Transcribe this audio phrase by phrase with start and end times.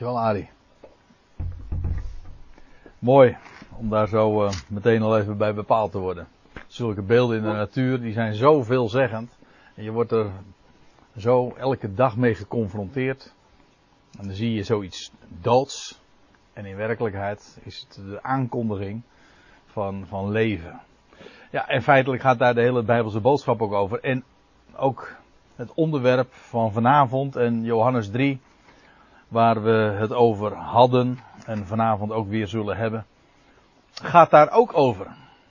[0.00, 0.50] Dankjewel, Arie.
[2.98, 3.36] Mooi
[3.76, 6.28] om daar zo uh, meteen al even bij bepaald te worden.
[6.66, 9.38] Zulke beelden in de natuur, die zijn zo veelzeggend.
[9.74, 10.30] En je wordt er
[11.16, 13.34] zo elke dag mee geconfronteerd.
[14.18, 16.00] En dan zie je zoiets doods.
[16.52, 19.02] En in werkelijkheid is het de aankondiging
[19.66, 20.80] van, van leven.
[21.50, 24.00] Ja, en feitelijk gaat daar de hele Bijbelse boodschap ook over.
[24.00, 24.24] En
[24.76, 25.12] ook
[25.56, 28.40] het onderwerp van vanavond en Johannes 3,
[29.30, 33.06] waar we het over hadden en vanavond ook weer zullen hebben,
[33.92, 35.06] gaat daar ook over.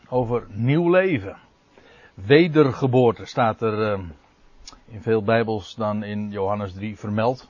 [0.10, 1.38] Over nieuw leven.
[2.14, 4.04] Wedergeboorte staat er uh,
[4.88, 7.50] in veel Bijbels dan in Johannes 3 vermeld.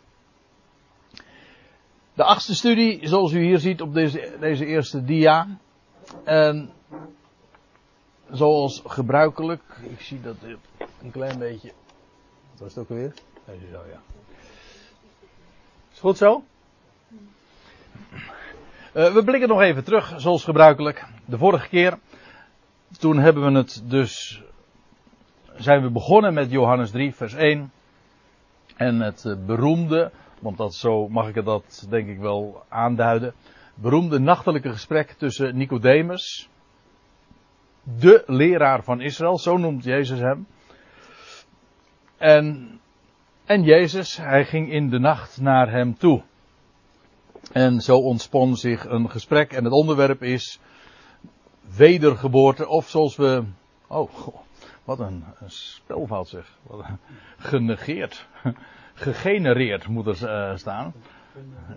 [2.13, 5.48] De achtste studie, zoals u hier ziet op deze, deze eerste dia.
[6.23, 6.72] En
[8.31, 10.36] zoals gebruikelijk, ik zie dat
[11.02, 11.72] een klein beetje.
[12.52, 13.14] Wat was het ook alweer?
[13.45, 14.02] Deze zo, ja.
[15.99, 16.44] Goed zo?
[18.94, 21.05] Uh, we blikken nog even terug, zoals gebruikelijk.
[21.25, 22.00] De vorige keer,
[23.00, 24.44] toen hebben we het dus,
[25.55, 27.72] zijn we begonnen met Johannes 3, vers 1.
[28.75, 33.33] En het uh, beroemde, want dat zo mag ik dat denk ik wel aanduiden.
[33.75, 36.50] Beroemde nachtelijke gesprek tussen Nicodemus,
[37.83, 40.47] de leraar van Israël, zo noemt Jezus hem.
[42.17, 42.80] En,
[43.50, 46.22] en Jezus, hij ging in de nacht naar hem toe.
[47.52, 50.59] En zo ontspon zich een gesprek en het onderwerp is
[51.75, 53.44] wedergeboorte of zoals we,
[53.88, 54.09] oh
[54.83, 56.86] wat een, een spelfout zeg, wat
[57.38, 58.27] genegeerd,
[58.94, 60.94] gegenereerd moet er uh, staan.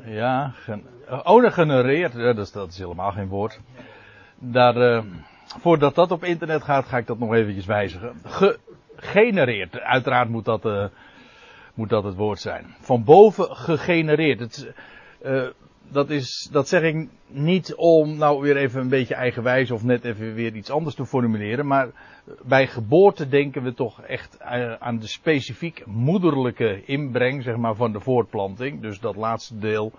[0.04, 0.86] Ja, gen,
[1.24, 3.60] oh, genereerd, dat, is, helemaal geen woord.
[4.38, 5.04] Daar, uh,
[5.60, 8.20] voordat dat op internet gaat, ga ik dat nog eventjes wijzigen.
[8.96, 10.84] Gegenereerd, uiteraard moet dat, uh,
[11.74, 12.74] moet dat het woord zijn.
[12.80, 14.40] Van boven gegenereerd.
[14.40, 14.72] Het,
[15.24, 15.46] uh,
[15.88, 20.04] dat, is, dat zeg ik niet om nou weer even een beetje eigenwijs of net
[20.04, 21.66] even weer iets anders te formuleren.
[21.66, 21.88] Maar
[22.42, 27.92] bij geboorte denken we toch echt uh, aan de specifiek moederlijke inbreng zeg maar, van
[27.92, 28.80] de voortplanting.
[28.80, 29.92] Dus dat laatste deel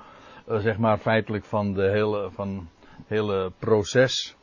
[0.49, 2.67] uh, zeg maar feitelijk van, de hele, van
[2.97, 4.35] het hele proces.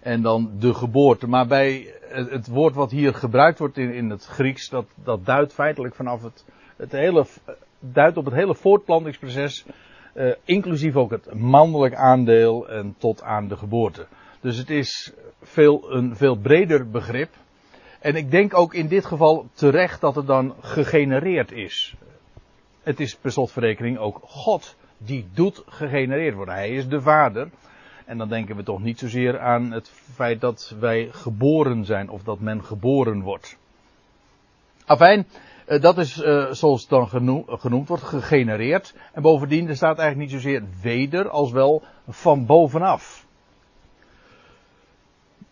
[0.00, 1.26] En dan de geboorte.
[1.26, 5.52] Maar bij het, woord wat hier gebruikt wordt in, in het Grieks, dat, dat duidt
[5.52, 6.44] feitelijk vanaf het,
[6.76, 7.26] het hele,
[7.78, 9.64] duidt op het hele voortplantingsproces
[10.14, 14.06] uh, inclusief ook het mannelijk aandeel en tot aan de geboorte.
[14.40, 15.12] Dus het is
[15.42, 17.30] veel, een veel breder begrip.
[18.00, 21.94] En ik denk ook in dit geval terecht dat het dan gegenereerd is.
[22.82, 26.54] Het is per slotverrekening ook God die doet gegenereerd worden.
[26.54, 27.50] Hij is de vader.
[28.10, 32.22] En dan denken we toch niet zozeer aan het feit dat wij geboren zijn of
[32.22, 33.58] dat men geboren wordt.
[34.86, 35.26] Afijn,
[35.68, 37.08] uh, dat is uh, zoals het dan
[37.58, 38.94] genoemd, wordt, gegenereerd.
[39.12, 43.26] En bovendien, er staat eigenlijk niet zozeer weder als wel van bovenaf.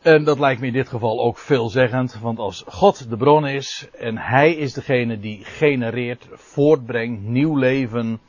[0.02, 3.88] En dat lijkt me in dit geval ook veelzeggend, want als God de bron is
[3.98, 8.20] en Hij is degene die genereert, voortbrengt, nieuw leven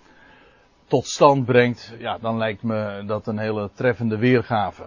[0.90, 4.84] tot stand brengt, ja, dan lijkt me dat een hele treffende weergave.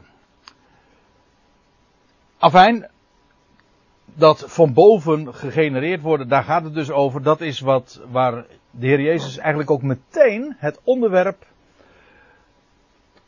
[2.38, 2.90] Afijn,
[4.04, 7.22] dat van boven gegenereerd worden, daar gaat het dus over.
[7.22, 11.46] Dat is wat, waar de Heer Jezus eigenlijk ook meteen het onderwerp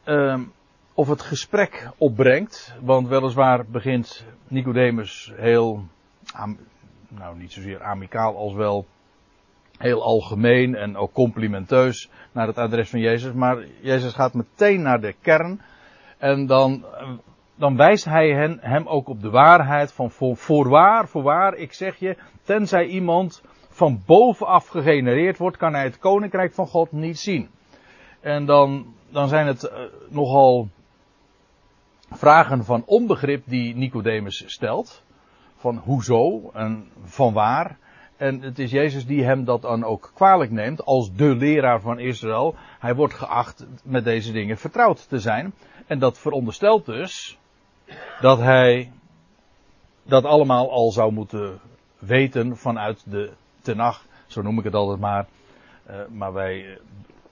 [0.05, 0.41] uh,
[0.95, 2.75] of het gesprek opbrengt.
[2.81, 5.85] Want weliswaar begint Nicodemus heel,
[7.09, 8.87] nou niet zozeer amicaal als wel
[9.79, 13.33] heel algemeen en ook complimenteus naar het adres van Jezus.
[13.33, 15.61] Maar Jezus gaat meteen naar de kern.
[16.19, 16.85] En dan
[17.57, 21.97] dan wijst hij hen, hem ook op de waarheid van voor, voorwaar, voorwaar, ik zeg
[21.97, 27.49] je, tenzij iemand van bovenaf gegenereerd wordt, kan hij het koninkrijk van God niet zien.
[28.21, 29.71] En dan, dan zijn het uh,
[30.09, 30.69] nogal
[32.11, 35.03] vragen van onbegrip die Nicodemus stelt.
[35.56, 37.79] Van hoezo en van waar.
[38.16, 41.98] En het is Jezus die hem dat dan ook kwalijk neemt als de leraar van
[41.98, 42.54] Israël.
[42.78, 45.52] Hij wordt geacht met deze dingen vertrouwd te zijn.
[45.87, 47.38] En dat veronderstelt dus
[48.20, 48.93] dat hij
[50.02, 51.61] dat allemaal al zou moeten
[51.99, 53.32] weten vanuit de
[53.62, 55.26] Tenach, zo noem ik het altijd maar.
[55.90, 56.78] Uh, maar wij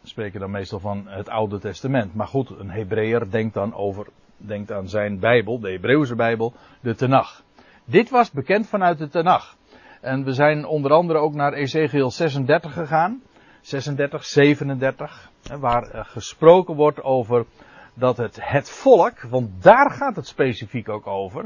[0.02, 2.14] spreken dan meestal van het Oude Testament.
[2.14, 4.06] Maar goed, een Hebreeër denkt dan over,
[4.37, 7.43] denkt aan zijn Bijbel, de Hebreeuwse Bijbel, de Tenach.
[7.85, 9.56] Dit was bekend vanuit de Tenach.
[10.02, 13.22] En we zijn onder andere ook naar Ezekiel 36 gegaan.
[13.60, 15.31] 36, 37.
[15.60, 17.44] Waar gesproken wordt over
[17.94, 21.44] dat het, het volk, want daar gaat het specifiek ook over.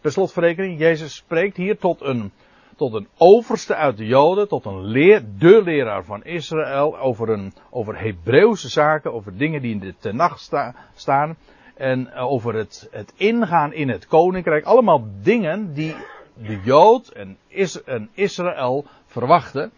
[0.00, 2.32] Per slotverrekening, Jezus spreekt hier tot een,
[2.76, 7.52] tot een overste uit de Joden, tot een leer, de leraar van Israël, over, een,
[7.70, 11.36] over Hebreeuwse zaken, over dingen die in de Tenach sta, staan,
[11.74, 14.64] en over het, het ingaan in het koninkrijk.
[14.64, 15.94] Allemaal dingen die
[16.36, 19.72] de Jood en, Is, en Israël verwachten.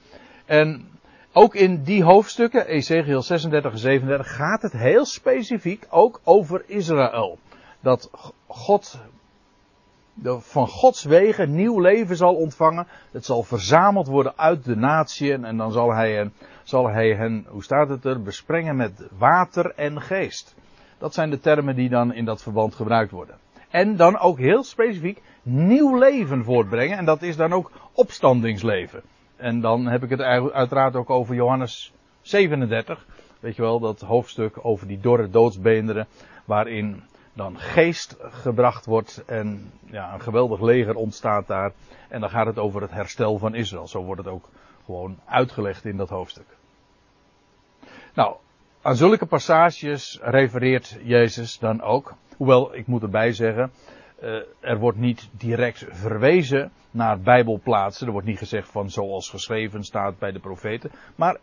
[0.47, 0.89] En
[1.33, 7.39] ook in die hoofdstukken, Ezekiel 36 en 37, gaat het heel specifiek ook over Israël.
[7.81, 8.11] Dat
[8.47, 8.99] God
[10.25, 12.87] van Gods wegen nieuw leven zal ontvangen.
[13.11, 16.31] Het zal verzameld worden uit de natieën en dan zal hij,
[16.63, 20.55] zal hij hen, hoe staat het er, besprengen met water en geest.
[20.99, 23.37] Dat zijn de termen die dan in dat verband gebruikt worden.
[23.71, 29.03] En dan ook heel specifiek nieuw leven voortbrengen en dat is dan ook opstandingsleven.
[29.37, 30.21] En dan heb ik het
[30.53, 33.07] uiteraard ook over Johannes 37.
[33.41, 36.07] Weet je wel, dat hoofdstuk over die dorre doodsbeenderen.
[36.45, 41.73] Waarin dan geest gebracht wordt en ja, een geweldig leger ontstaat daar.
[42.09, 43.89] En dan gaat het over het herstel van Israël.
[43.89, 44.49] Zo wordt het ook
[44.85, 46.47] gewoon uitgelegd in dat hoofdstuk.
[48.15, 48.37] Nou,
[48.83, 52.15] aan zulke passages refereert Jezus dan ook.
[52.39, 53.71] Hoewel, ik moet erbij zeggen,
[54.23, 58.07] uh, er wordt niet direct verwezen naar Bijbelplaatsen.
[58.07, 60.91] Er wordt niet gezegd van zoals geschreven staat bij de profeten.
[61.15, 61.39] Maar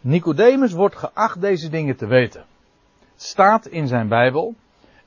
[0.00, 2.44] Nicodemus wordt geacht deze dingen te weten.
[3.16, 4.54] Staat in zijn Bijbel.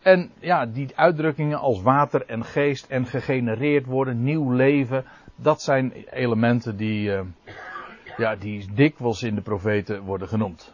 [0.02, 5.06] En ja, die uitdrukkingen als water en geest en gegenereerd worden, nieuw leven,
[5.36, 7.22] dat zijn elementen die, uh,
[8.18, 10.74] ja, die dikwijls in de profeten worden genoemd.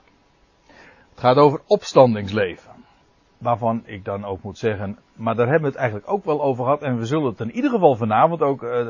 [1.09, 2.78] Het gaat over opstandingsleven.
[3.39, 6.63] Waarvan ik dan ook moet zeggen, maar daar hebben we het eigenlijk ook wel over
[6.63, 6.81] gehad.
[6.81, 8.89] En we zullen het in ieder geval vanavond ook uh,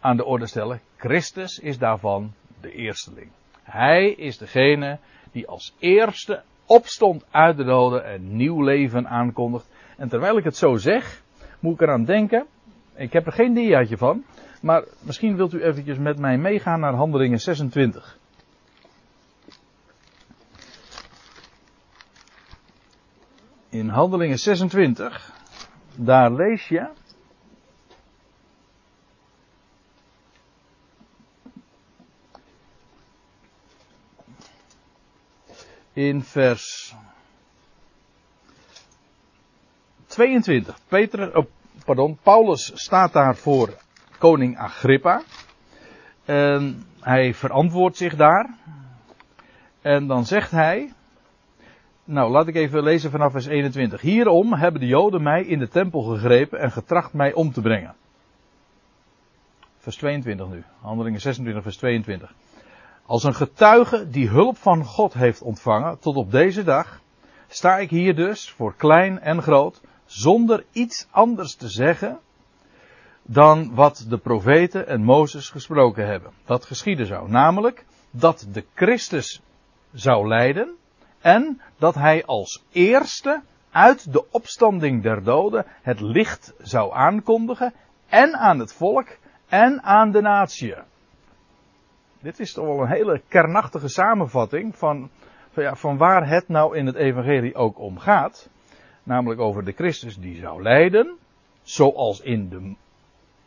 [0.00, 0.80] aan de orde stellen.
[0.96, 3.30] Christus is daarvan de eersteling.
[3.62, 4.98] Hij is degene
[5.32, 9.68] die als eerste opstond uit de doden en nieuw leven aankondigt.
[9.96, 11.22] En terwijl ik het zo zeg,
[11.60, 12.46] moet ik eraan denken.
[12.94, 14.24] Ik heb er geen diaatje van.
[14.62, 18.18] Maar misschien wilt u eventjes met mij meegaan naar handelingen 26.
[23.76, 25.32] In handelingen 26,
[25.96, 26.88] daar lees je.
[35.92, 36.94] in vers
[40.06, 40.78] 22.
[40.88, 41.46] Peter, oh,
[41.84, 43.76] pardon, Paulus staat daar voor
[44.18, 45.22] koning Agrippa.
[46.24, 48.58] En hij verantwoordt zich daar.
[49.80, 50.92] En dan zegt hij.
[52.08, 54.00] Nou, laat ik even lezen vanaf vers 21.
[54.00, 57.94] Hierom hebben de Joden mij in de tempel gegrepen en getracht mij om te brengen.
[59.78, 60.64] Vers 22 nu.
[60.80, 62.34] Handelingen 26, vers 22.
[63.06, 67.00] Als een getuige die hulp van God heeft ontvangen tot op deze dag,
[67.48, 72.18] sta ik hier dus voor klein en groot, zonder iets anders te zeggen
[73.22, 76.32] dan wat de profeten en Mozes gesproken hebben.
[76.44, 77.30] Dat geschieden zou.
[77.30, 79.40] Namelijk dat de Christus
[79.92, 80.74] zou lijden
[81.26, 87.72] en dat hij als eerste uit de opstanding der doden het licht zou aankondigen
[88.08, 89.16] en aan het volk
[89.48, 90.74] en aan de natie.
[92.20, 95.10] Dit is toch wel een hele kernachtige samenvatting van,
[95.50, 98.48] van, ja, van waar het nou in het evangelie ook om gaat.
[99.02, 101.16] Namelijk over de Christus die zou lijden,
[101.62, 102.74] zoals in de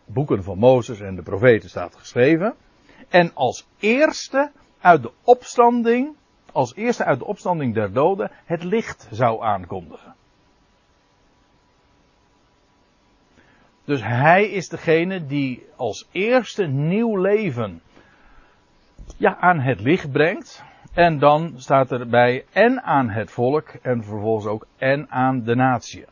[0.06, 2.56] boeken van Mozes en de profeten staat geschreven.
[3.10, 6.18] En als eerste uit de opstanding,
[6.52, 10.16] als eerste uit de opstanding der doden, het licht zou aankondigen.
[13.84, 17.82] Dus hij is degene die als eerste nieuw leven
[19.18, 20.64] ja, aan het licht brengt.
[20.94, 26.06] En dan staat erbij en aan het volk en vervolgens ook en aan de natie.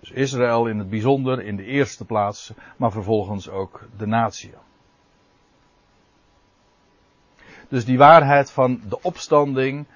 [0.00, 4.52] Dus Israël in het bijzonder in de eerste plaats, maar vervolgens ook de natie.
[7.68, 9.86] Dus die waarheid van de opstanding,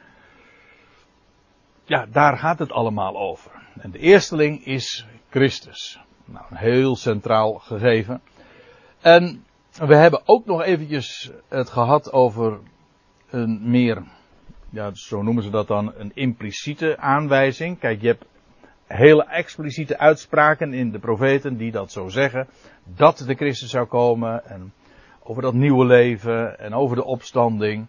[1.85, 3.51] ja, daar gaat het allemaal over.
[3.79, 6.01] En de eersteling is Christus.
[6.25, 8.21] Nou, een heel centraal gegeven.
[9.01, 12.59] En we hebben ook nog eventjes het gehad over
[13.31, 14.03] een meer,
[14.71, 17.79] ja, zo noemen ze dat dan, een impliciete aanwijzing.
[17.79, 18.25] Kijk, je hebt
[18.87, 22.49] hele expliciete uitspraken in de profeten die dat zo zeggen.
[22.85, 24.73] Dat de Christus zou komen en
[25.25, 27.87] over dat nieuwe leven en over de opstanding.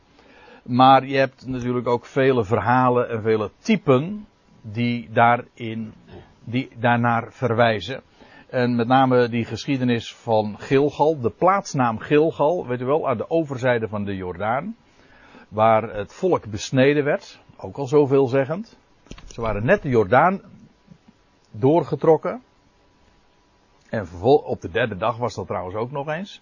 [0.63, 4.27] Maar je hebt natuurlijk ook vele verhalen en vele typen
[4.61, 5.93] die daarin,
[6.43, 8.01] die daarnaar verwijzen.
[8.49, 13.29] En met name die geschiedenis van Gilgal, de plaatsnaam Gilgal, weet u wel, aan de
[13.29, 14.75] overzijde van de Jordaan.
[15.47, 18.77] Waar het volk besneden werd, ook al zoveelzeggend.
[19.27, 20.41] Ze waren net de Jordaan
[21.51, 22.41] doorgetrokken.
[23.89, 26.41] En op de derde dag was dat trouwens ook nog eens.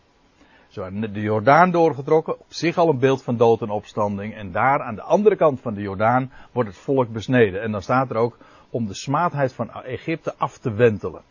[0.73, 4.35] De Jordaan doorgetrokken, op zich al een beeld van dood en opstanding.
[4.35, 7.61] En daar aan de andere kant van de Jordaan wordt het volk besneden.
[7.61, 8.37] En dan staat er ook
[8.69, 11.21] om de smaadheid van Egypte af te wentelen.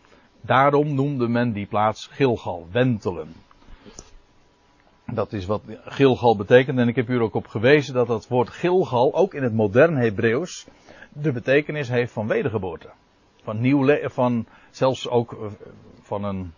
[0.41, 3.33] Daarom noemde men die plaats Gilgal, wentelen.
[5.07, 6.79] Dat is wat Gilgal betekent.
[6.79, 9.55] En ik heb u er ook op gewezen dat dat woord Gilgal ook in het
[9.55, 10.67] modern Hebreeuws
[11.13, 12.89] de betekenis heeft van wedergeboorte.
[13.43, 15.39] Van nieuw van zelfs ook eh,
[16.03, 16.53] van een,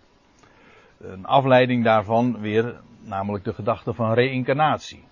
[1.02, 5.04] een afleiding daarvan weer, namelijk de gedachte van reïncarnatie.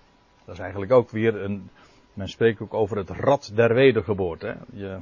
[0.45, 1.69] Dat is eigenlijk ook weer een,
[2.13, 4.57] men spreekt ook over het rad der wedergeboorte.
[4.73, 4.99] Je,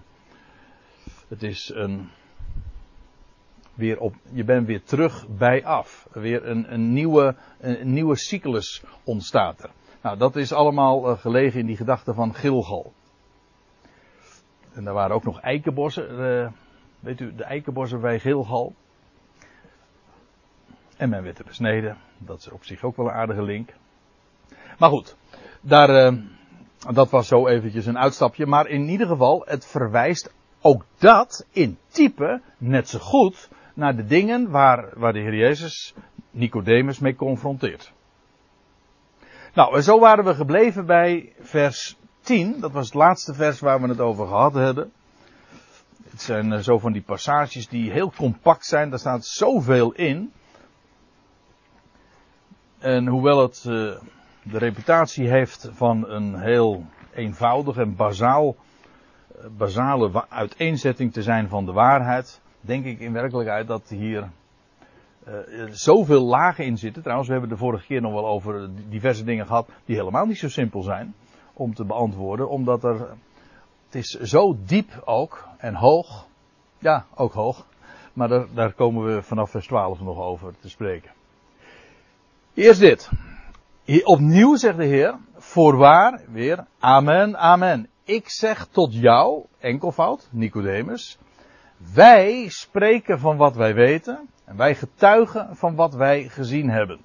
[1.27, 2.09] het is een,
[3.73, 6.07] weer op, je bent weer terug bij af.
[6.11, 9.69] Weer een, een, nieuwe, een, nieuwe cyclus ontstaat er.
[10.01, 12.93] Nou, dat is allemaal uh, gelegen in die gedachte van Gilgal.
[14.73, 16.19] En daar waren ook nog eikenbossen.
[16.19, 16.47] Uh,
[16.99, 18.73] weet u, de eikenbossen bij Gilgal.
[20.99, 21.97] En men werd er besneden.
[22.17, 23.73] Dat is op zich ook wel een aardige link.
[24.77, 25.15] Maar goed,
[25.61, 26.21] daar, uh,
[26.93, 28.45] dat was zo eventjes een uitstapje.
[28.45, 34.05] Maar in ieder geval, het verwijst ook dat in type net zo goed naar de
[34.05, 35.93] dingen waar, waar de Heer Jezus
[36.31, 37.91] Nicodemus mee confronteert.
[39.53, 42.59] Nou, en zo waren we gebleven bij vers 10.
[42.59, 44.91] Dat was het laatste vers waar we het over gehad hebben.
[46.09, 48.89] Het zijn eh, zo van die passages die heel compact zijn.
[48.89, 50.31] Daar staat zoveel in.
[52.79, 53.73] En hoewel het uh,
[54.43, 58.55] de reputatie heeft van een heel eenvoudig en bazaal,
[59.37, 64.29] uh, basale uiteenzetting te zijn van de waarheid, denk ik in werkelijkheid dat hier
[65.27, 65.35] uh,
[65.71, 67.01] zoveel lagen in zitten.
[67.01, 70.37] Trouwens, we hebben de vorige keer nog wel over diverse dingen gehad die helemaal niet
[70.37, 71.15] zo simpel zijn
[71.53, 72.99] om te beantwoorden, omdat er,
[73.85, 76.27] het is zo diep ook en hoog,
[76.77, 77.65] ja, ook hoog,
[78.13, 81.17] maar daar, daar komen we vanaf vers 12 nog over te spreken.
[82.59, 83.09] Eerst dit.
[84.03, 87.89] Opnieuw zegt de Heer, voorwaar, weer, amen, amen.
[88.03, 91.17] Ik zeg tot jou, enkelvoud, Nicodemus,
[91.93, 96.99] wij spreken van wat wij weten en wij getuigen van wat wij gezien hebben.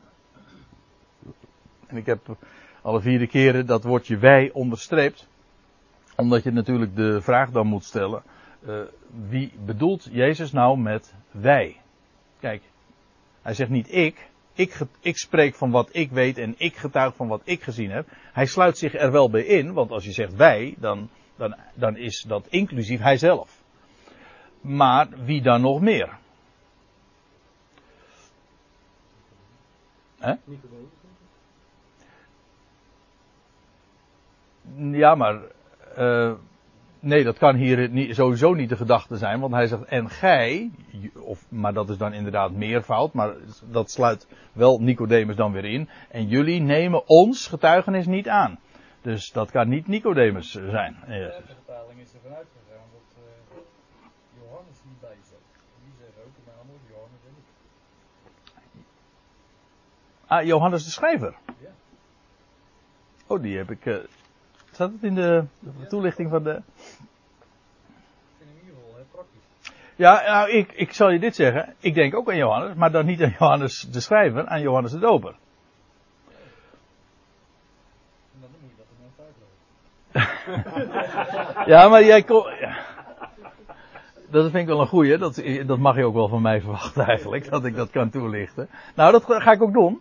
[1.86, 2.36] En ik heb
[2.82, 5.28] alle vierde keren dat woordje wij onderstreept,
[6.16, 8.22] omdat je natuurlijk de vraag dan moet stellen,
[8.66, 8.80] uh,
[9.28, 11.80] wie bedoelt Jezus nou met wij?
[12.40, 12.62] Kijk,
[13.42, 17.28] hij zegt niet ik, ik, ik spreek van wat ik weet en ik getuig van
[17.28, 18.08] wat ik gezien heb.
[18.32, 21.96] Hij sluit zich er wel bij in, want als je zegt wij, dan, dan, dan
[21.96, 23.62] is dat inclusief hijzelf.
[24.60, 26.18] Maar wie dan nog meer?
[30.18, 30.34] Hè?
[34.76, 35.40] Ja, maar
[35.98, 36.32] uh,
[37.04, 40.70] nee, dat kan hier niet, sowieso niet de gedachte zijn, want hij zegt en gij,
[41.14, 43.34] of, maar dat is dan inderdaad meervoud, maar
[43.70, 45.88] dat sluit wel Nicodemus dan weer in.
[46.10, 48.58] En jullie nemen ons getuigenis niet aan.
[49.02, 50.96] Dus dat kan niet Nicodemus zijn.
[51.06, 53.56] De vertaling is er vanuit gegaan dat uh,
[54.40, 55.38] Johannes niet bij zat.
[55.84, 58.84] Die zeggen ook de naam Johannes en ik.
[60.26, 61.34] Ah, Johannes de schrijver?
[61.60, 61.70] Ja.
[63.26, 63.84] Oh, die heb ik.
[63.84, 63.96] Uh,
[64.74, 66.62] staat het in de, de toelichting van de.
[69.96, 71.74] Ja, nou, ik, ik zal je dit zeggen.
[71.80, 74.98] Ik denk ook aan Johannes, maar dan niet aan Johannes de schrijver, aan Johannes de
[74.98, 75.34] doper.
[80.12, 80.22] Er.
[81.66, 82.44] Ja, maar jij kon.
[82.60, 82.76] Ja.
[84.30, 85.18] Dat vind ik wel een goeie.
[85.18, 87.50] Dat, dat mag je ook wel van mij verwachten eigenlijk.
[87.50, 88.68] Dat ik dat kan toelichten.
[88.94, 90.00] Nou, dat ga ik ook doen.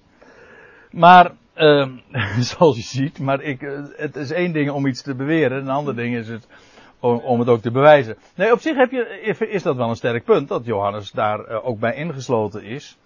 [0.92, 1.88] Maar, uh,
[2.50, 3.20] zoals je ziet.
[3.20, 5.58] Maar ik, uh, het is één ding om iets te beweren.
[5.58, 6.48] Een ander ding is het
[7.00, 8.18] om, het ook te bewijzen.
[8.36, 10.48] Nee, op zich heb je, is dat wel een sterk punt.
[10.48, 12.98] Dat Johannes daar uh, ook bij ingesloten is.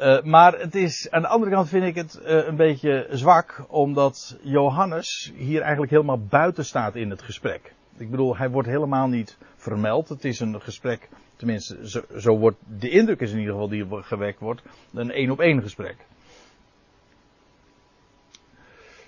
[0.00, 4.38] Uh, maar het is, aan de andere kant vind ik het een beetje zwak, omdat
[4.42, 7.74] Johannes hier eigenlijk helemaal buiten staat in het gesprek.
[7.96, 10.08] Ik bedoel, hij wordt helemaal niet vermeld.
[10.08, 13.86] Het is een gesprek, tenminste, zo, zo wordt, de indruk is in ieder geval die
[13.90, 14.62] gewekt wordt,
[14.94, 15.96] een één op één gesprek.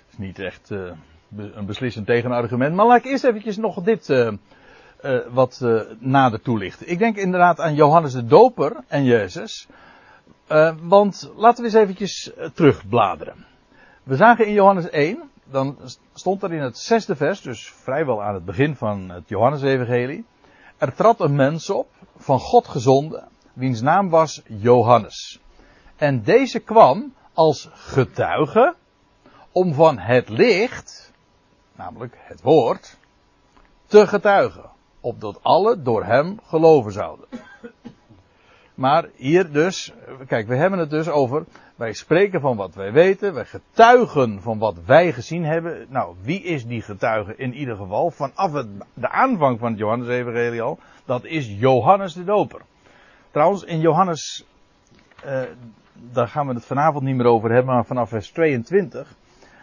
[0.11, 0.91] is niet echt uh,
[1.37, 4.31] een beslissend tegenargument, maar laat ik eerst eventjes nog dit uh,
[5.01, 5.65] uh, wat
[5.99, 6.89] nader toelichten.
[6.89, 9.67] Ik denk inderdaad aan Johannes de Doper en Jezus.
[10.81, 13.45] want laten we eens eventjes terugbladeren.
[14.03, 15.77] We zagen in Johannes 1, dan
[16.13, 20.25] stond er in het zesde vers, dus vrijwel aan het begin van het Johannesevangelie.
[20.77, 21.87] Er trad een mens op,
[22.17, 25.39] van God gezonden, wiens naam was Johannes.
[25.95, 28.75] En deze kwam als getuige
[29.51, 31.11] om van het licht,
[31.75, 32.97] namelijk het woord,
[33.85, 34.69] te getuigen.
[34.99, 37.25] Opdat alle door hem geloven zouden.
[38.75, 39.93] Maar hier dus,
[40.27, 44.57] kijk, we hebben het dus over, wij spreken van wat wij weten, wij getuigen van
[44.57, 45.85] wat wij gezien hebben.
[45.89, 48.11] Nou, wie is die getuige in ieder geval?
[48.11, 52.61] Vanaf de aanvang van het Johannes-evangelie al, dat is Johannes de Doper.
[53.31, 54.45] Trouwens, in Johannes,
[55.23, 55.41] eh,
[55.93, 59.15] daar gaan we het vanavond niet meer over hebben, maar vanaf vers 22,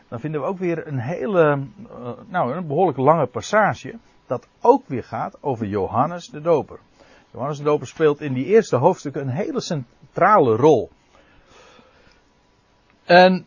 [0.09, 4.83] dan vinden we ook weer een hele, uh, nou, een behoorlijk lange passage, dat ook
[4.87, 6.79] weer gaat over Johannes de Doper.
[7.31, 10.91] Johannes de Doper speelt in die eerste hoofdstukken een hele centrale rol.
[13.05, 13.47] En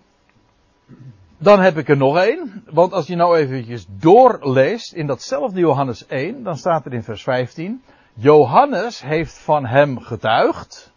[1.37, 2.63] dan heb ik er nog één.
[2.69, 7.23] Want als je nou eventjes doorleest in datzelfde Johannes 1, dan staat er in vers
[7.23, 7.83] 15.
[8.13, 10.90] Johannes heeft van hem getuigd.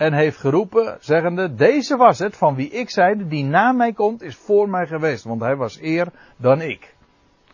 [0.00, 4.22] En heeft geroepen, zeggende, deze was het van wie ik zeide, die na mij komt,
[4.22, 5.24] is voor mij geweest.
[5.24, 6.94] Want hij was eer dan ik.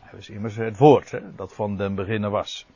[0.00, 2.66] Hij was immers het woord, hè, dat van den beginnen was.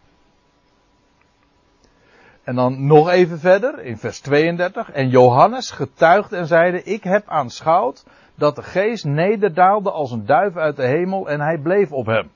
[2.43, 4.91] En dan nog even verder, in vers 32.
[4.91, 10.57] En Johannes getuigde en zeide, ik heb aanschouwd dat de geest nederdaalde als een duif
[10.57, 12.31] uit de hemel en hij bleef op hem.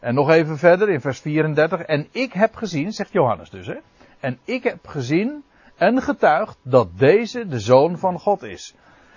[0.00, 1.80] En nog even verder, in vers 34.
[1.80, 3.76] En ik heb gezien, zegt Johannes dus, hè.
[4.20, 5.44] En ik heb gezien
[5.82, 8.74] en getuigd dat deze de zoon van God is.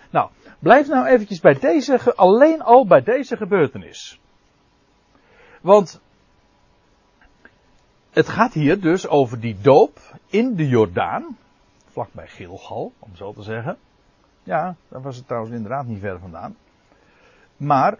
[0.09, 0.29] Nou,
[0.59, 4.19] blijf nou eventjes bij deze, alleen al bij deze gebeurtenis.
[5.61, 6.01] Want
[8.09, 11.37] het gaat hier dus over die doop in de Jordaan,
[11.85, 13.77] vlakbij Gilgal, om zo te zeggen.
[14.43, 16.55] Ja, daar was het trouwens inderdaad niet ver vandaan.
[17.57, 17.97] Maar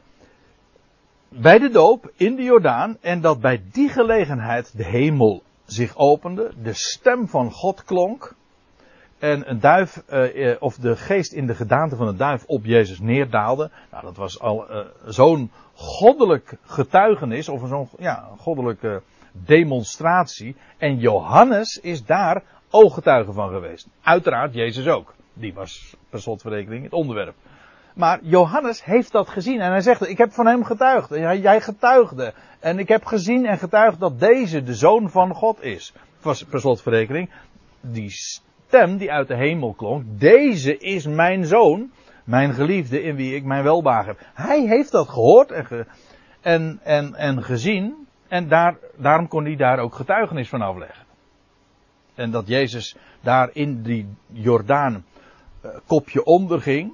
[1.29, 6.53] bij de doop in de Jordaan en dat bij die gelegenheid de hemel zich opende,
[6.62, 8.36] de stem van God klonk
[9.19, 13.00] en een duif, uh, of de geest in de gedaante van een duif op Jezus
[13.00, 13.69] neerdaalde.
[13.91, 20.55] Nou, dat was al uh, zo'n goddelijk getuigenis, of zo'n ja, goddelijke demonstratie.
[20.77, 23.88] En Johannes is daar ooggetuige van geweest.
[24.01, 25.13] Uiteraard Jezus ook.
[25.34, 27.36] Die was per slotverrekening het onderwerp.
[27.93, 31.12] Maar Johannes heeft dat gezien en hij zegt, ik heb van hem getuigd.
[31.12, 32.34] En jij getuigde.
[32.60, 35.94] En ik heb gezien en getuigd dat deze de zoon van God is.
[36.22, 37.29] Was per slotverrekening
[37.81, 38.09] die
[38.98, 40.03] die uit de hemel klonk.
[40.07, 41.92] Deze is mijn zoon,
[42.24, 44.20] mijn geliefde in wie ik mijn welbagen heb.
[44.33, 45.88] Hij heeft dat gehoord en,
[46.42, 48.07] en, en, en gezien.
[48.27, 51.05] En daar, daarom kon hij daar ook getuigenis van afleggen.
[52.16, 55.03] En dat Jezus daar in die Jordaan
[55.66, 56.94] uh, kopje onderging.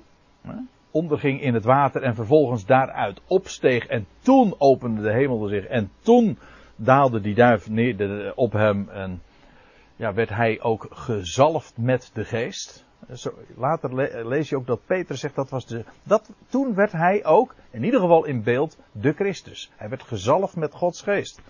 [0.92, 3.86] Onderging in het water en vervolgens daaruit opsteeg.
[3.86, 5.66] En toen opende de hemel zich.
[5.66, 6.38] En toen
[6.76, 8.90] daalde die duif neer op hem.
[8.90, 9.22] En
[10.02, 12.86] ja, werd hij ook gezalfd met de geest.
[13.56, 13.96] Later
[14.28, 15.86] lees je ook dat Peter zegt dat was de.
[16.04, 19.72] Dat, toen werd hij ook, in ieder geval in beeld, de Christus.
[19.76, 21.42] Hij werd gezalfd met Gods geest.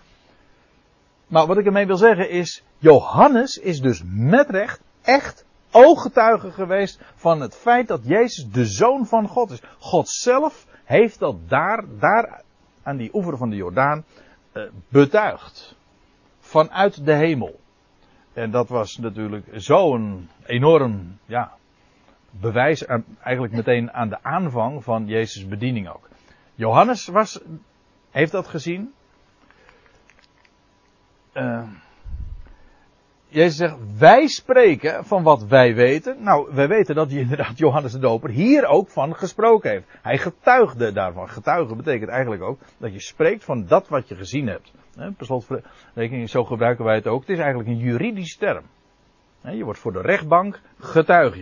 [1.26, 2.64] Maar wat ik ermee wil zeggen is.
[2.78, 9.06] Johannes is dus met recht echt ooggetuige geweest van het feit dat Jezus de zoon
[9.06, 9.62] van God is.
[9.78, 12.42] God zelf heeft dat daar, daar
[12.82, 14.04] aan die oever van de Jordaan
[14.52, 15.76] uh, betuigd.
[16.40, 17.60] Vanuit de hemel.
[18.32, 21.52] En dat was natuurlijk zo'n enorm, ja,
[22.30, 22.86] bewijs
[23.22, 26.08] eigenlijk meteen aan de aanvang van Jezus' bediening ook.
[26.54, 27.40] Johannes was,
[28.10, 28.92] heeft dat gezien.
[31.34, 31.68] Uh,
[33.32, 36.22] Jezus zegt, wij spreken van wat wij weten.
[36.22, 39.86] Nou, wij weten dat hij inderdaad Johannes de Doper hier ook van gesproken heeft.
[40.02, 41.28] Hij getuigde daarvan.
[41.28, 44.72] Getuigen betekent eigenlijk ook dat je spreekt van dat wat je gezien hebt.
[44.94, 47.20] Per slotverrekening, zo gebruiken wij het ook.
[47.20, 48.64] Het is eigenlijk een juridische term.
[49.40, 51.36] Je wordt voor de rechtbank getuig.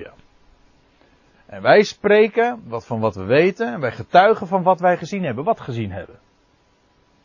[1.46, 5.24] En wij spreken wat van wat we weten en wij getuigen van wat wij gezien
[5.24, 5.44] hebben.
[5.44, 6.18] Wat gezien hebben.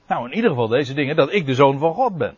[0.08, 2.36] Nou, in ieder geval deze dingen, dat ik de zoon van God ben.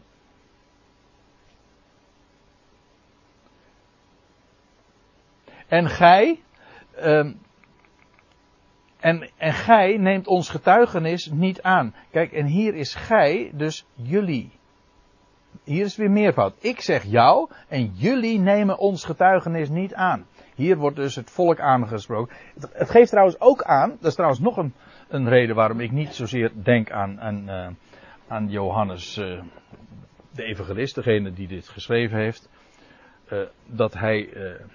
[5.67, 6.39] En gij,
[7.03, 7.39] um,
[8.99, 11.93] en, en gij neemt ons getuigenis niet aan.
[12.11, 14.51] Kijk, en hier is gij, dus jullie.
[15.63, 16.53] Hier is weer meervoud.
[16.59, 20.25] Ik zeg jou en jullie nemen ons getuigenis niet aan.
[20.55, 22.35] Hier wordt dus het volk aangesproken.
[22.73, 24.73] Het, geeft trouwens ook aan, dat is trouwens nog een,
[25.07, 27.67] een reden waarom ik niet zozeer denk aan, aan, uh,
[28.27, 29.41] aan Johannes, uh,
[30.31, 32.49] de evangelist, degene die dit geschreven heeft.
[33.31, 34.29] Uh, dat hij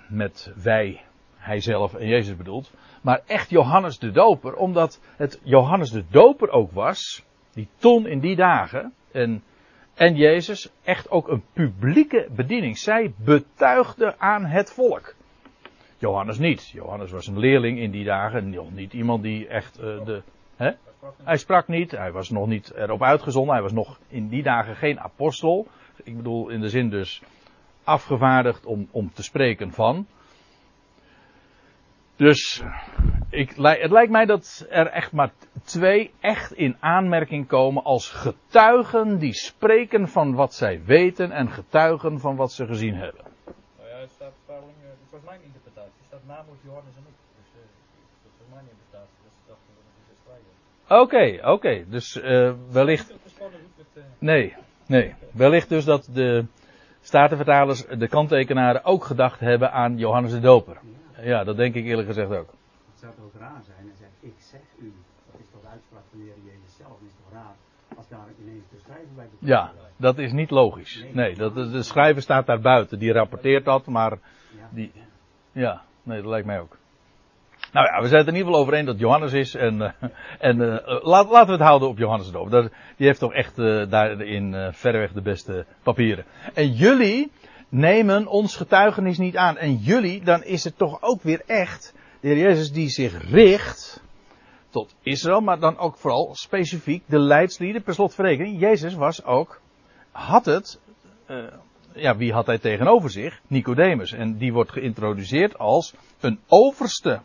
[0.09, 1.01] met wij,
[1.37, 6.51] hij zelf en Jezus bedoelt maar echt Johannes de Doper, omdat het Johannes de Doper
[6.51, 9.43] ook was, die toen in die dagen, en,
[9.95, 12.79] en Jezus, echt ook een publieke bediening.
[12.79, 15.15] Zij betuigde aan het volk.
[15.99, 16.69] Johannes niet.
[16.69, 20.23] Johannes was een leerling in die dagen, nog niet iemand die echt uh, de.
[20.57, 20.71] Hè?
[21.23, 24.77] Hij sprak niet, hij was nog niet erop uitgezonden, hij was nog in die dagen
[24.77, 25.67] geen apostel.
[26.03, 27.23] Ik bedoel in de zin dus
[27.85, 30.07] afgevaardigd om, om te spreken van.
[32.17, 32.63] Dus
[33.31, 35.33] ik, het lijkt mij dat er echt maar
[35.65, 42.21] twee echt in aanmerking komen als getuigen die spreken van wat zij weten en getuigen
[42.21, 43.25] van wat ze gezien hebben.
[43.79, 45.93] Nou ja, het staat vertaling, dit was mijn interpretatie.
[46.01, 47.15] Er staat namelijk Johannes en ik.
[47.37, 47.61] Dus uh,
[48.23, 49.17] dat was mijn interpretatie.
[49.25, 51.03] Dus ik dacht dat het is strijden.
[51.03, 51.85] Oké, oké.
[51.91, 53.15] Dus uh, wellicht.
[54.19, 54.55] Nee,
[54.87, 55.15] nee.
[55.33, 56.47] Wellicht dus dat de
[57.03, 60.77] Statenvertalers, de kanttekenaren, ook gedacht hebben aan Johannes de Doper.
[61.21, 62.51] Ja, dat denk ik eerlijk gezegd ook.
[62.91, 64.93] Het zou toch raar zijn en zegt, ik zeg u.
[65.33, 66.89] Dat is toch de uitspraak van de Heer Jezus zelf.
[66.89, 67.55] Dat is toch raar
[67.97, 71.05] als daar ineens de schrijver bij betrokken Ja, dat is niet logisch.
[71.13, 72.99] Nee, dat, de schrijver staat daar buiten.
[72.99, 74.19] Die rapporteert dat, maar
[74.71, 74.93] die...
[75.53, 76.77] Ja, nee, dat lijkt mij ook.
[77.73, 79.55] Nou ja, we zijn het in ieder geval over dat Johannes is.
[79.55, 79.91] En, uh,
[80.39, 82.71] en uh, laat, laten we het houden op Johannes de.
[82.97, 86.25] Die heeft toch echt uh, daarin verreweg de beste papieren.
[86.55, 87.31] En jullie
[87.69, 89.57] nemen ons getuigenis niet aan.
[89.57, 94.03] En jullie, dan is het toch ook weer echt de Heer Jezus die zich richt
[94.71, 98.61] tot Israël, maar dan ook vooral specifiek de leidslieden per slotverrekening.
[98.61, 99.61] Jezus was ook,
[100.11, 100.81] had het,
[101.95, 103.41] ja, wie had hij tegenover zich?
[103.47, 104.13] Nicodemus.
[104.13, 107.21] En die wordt geïntroduceerd als een overste.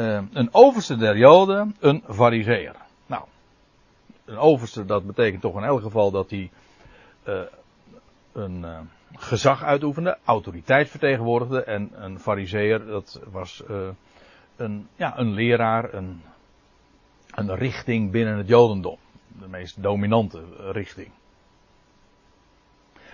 [0.00, 2.74] Uh, een overste der Joden, een fariseer.
[3.06, 3.24] Nou,
[4.24, 6.50] een overste, dat betekent toch in elk geval dat hij
[7.28, 7.40] uh,
[8.32, 8.66] een
[9.12, 11.62] gezag uitoefende, autoriteit vertegenwoordigde.
[11.64, 13.62] En een fariseer, dat was
[14.56, 16.22] een, ja, een leraar, een,
[17.30, 18.98] een richting binnen het Jodendom.
[19.40, 21.10] De meest dominante richting.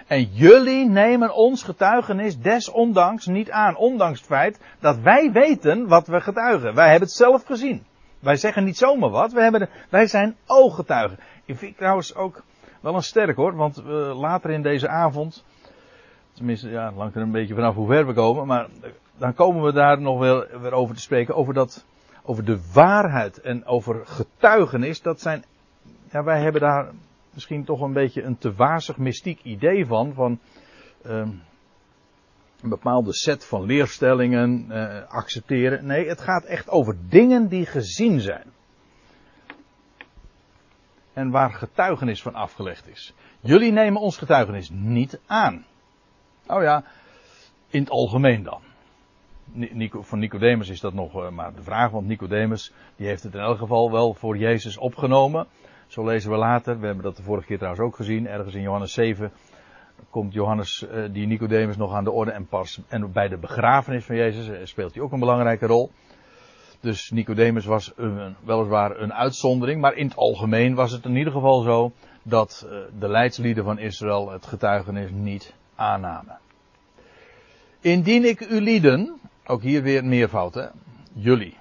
[0.06, 3.76] En jullie nemen ons getuigenis desondanks niet aan.
[3.76, 6.74] Ondanks het feit dat wij weten wat we getuigen.
[6.74, 7.84] Wij hebben het zelf gezien.
[8.18, 9.32] Wij zeggen niet zomaar wat.
[9.32, 11.18] Wij, hebben wij zijn ooggetuigen.
[11.44, 12.42] Ik vind trouwens ook
[12.80, 13.56] wel een sterk hoor.
[13.56, 15.44] Want uh, later in deze avond
[16.36, 18.46] Tenminste, ja, hangt er een beetje vanaf hoe ver we komen.
[18.46, 18.66] Maar
[19.18, 21.34] dan komen we daar nog weer, weer over te spreken.
[21.34, 21.84] Over, dat,
[22.22, 25.02] over de waarheid en over getuigenis.
[25.02, 25.44] Dat zijn,
[26.12, 26.90] ja, wij hebben daar
[27.36, 30.14] misschien toch een beetje een te wazig mystiek idee van.
[30.14, 30.38] Van
[31.06, 31.42] um,
[32.62, 35.86] een bepaalde set van leerstellingen uh, accepteren.
[35.86, 38.52] Nee, het gaat echt over dingen die gezien zijn.
[41.12, 43.14] En waar getuigenis van afgelegd is.
[43.40, 45.64] Jullie nemen ons getuigenis niet aan.
[46.46, 46.84] Oh ja,
[47.68, 48.60] in het algemeen dan.
[49.52, 53.34] Nico, van Nicodemus is dat nog uh, maar de vraag, want Nicodemus die heeft het
[53.34, 55.46] in elk geval wel voor Jezus opgenomen.
[55.86, 58.62] Zo lezen we later, we hebben dat de vorige keer trouwens ook gezien, ergens in
[58.62, 59.32] Johannes 7
[60.10, 64.04] komt Johannes, uh, die Nicodemus nog aan de orde en pas, en bij de begrafenis
[64.04, 65.90] van Jezus uh, speelt hij ook een belangrijke rol.
[66.80, 67.92] Dus Nicodemus was
[68.44, 72.68] weliswaar een uitzondering, maar in het algemeen was het in ieder geval zo dat
[72.98, 76.38] de leidslieden van Israël het getuigenis niet aannamen.
[77.80, 80.66] Indien ik u lieden, ook hier weer meervoud, hè?
[81.12, 81.56] Jullie.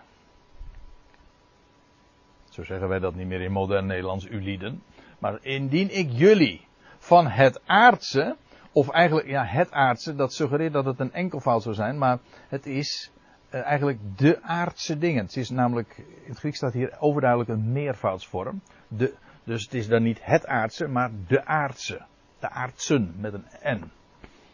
[2.55, 4.83] Zo zeggen wij dat niet meer in modern Nederlands, u lieden.
[5.19, 8.35] Maar indien ik jullie van het aardse,
[8.71, 12.65] of eigenlijk, ja, het aardse, dat suggereert dat het een enkelvoud zou zijn, maar het
[12.65, 13.11] is
[13.49, 15.23] uh, eigenlijk de aardse dingen.
[15.23, 18.61] Het is namelijk, in het Grieks staat hier overduidelijk een meervoudsvorm.
[18.87, 19.13] De,
[19.43, 22.01] dus het is dan niet het aardse, maar de aardse.
[22.39, 23.91] De aardsen met een N.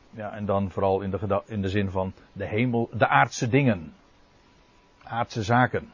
[0.09, 3.93] Ja, en dan vooral in de, in de zin van de hemel, de aardse dingen.
[5.03, 5.91] Aardse zaken.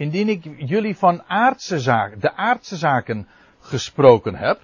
[0.00, 3.28] Indien ik jullie van aardse zaken, de aardse zaken
[3.60, 4.60] gesproken heb,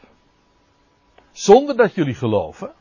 [1.31, 2.73] zonder dat jullie geloven.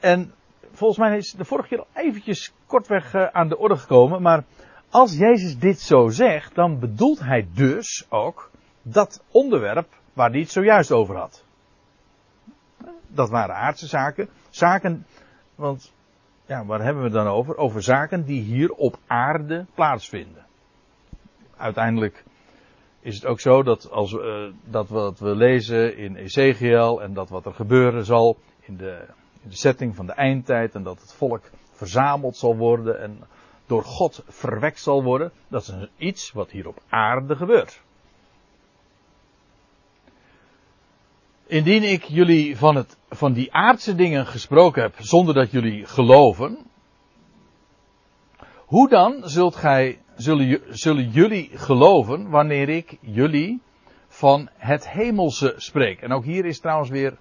[0.00, 0.34] En
[0.72, 4.44] volgens mij is de vorige keer al eventjes kortweg uh, aan de orde gekomen, maar
[4.90, 8.50] als Jezus dit zo zegt, dan bedoelt hij dus ook
[8.82, 11.44] dat onderwerp waar hij het zojuist over had
[13.06, 14.28] dat waren aardse zaken.
[14.50, 15.06] Zaken,
[15.54, 15.92] want
[16.46, 17.56] ja, waar hebben we het dan over?
[17.56, 20.45] Over zaken die hier op aarde plaatsvinden.
[21.56, 22.24] Uiteindelijk
[23.00, 27.28] is het ook zo dat als uh, dat wat we lezen in Ezekiel en dat
[27.28, 29.06] wat er gebeuren zal in de,
[29.42, 31.42] in de setting van de eindtijd en dat het volk
[31.72, 33.24] verzameld zal worden en
[33.66, 37.80] door God verwekt zal worden, dat is iets wat hier op aarde gebeurt.
[41.46, 46.58] Indien ik jullie van, het, van die aardse dingen gesproken heb zonder dat jullie geloven,
[48.56, 53.60] hoe dan zult gij, zullen, jullie geloven wanneer ik jullie
[54.08, 56.00] van het hemelse spreek?
[56.00, 57.18] En ook hier is trouwens weer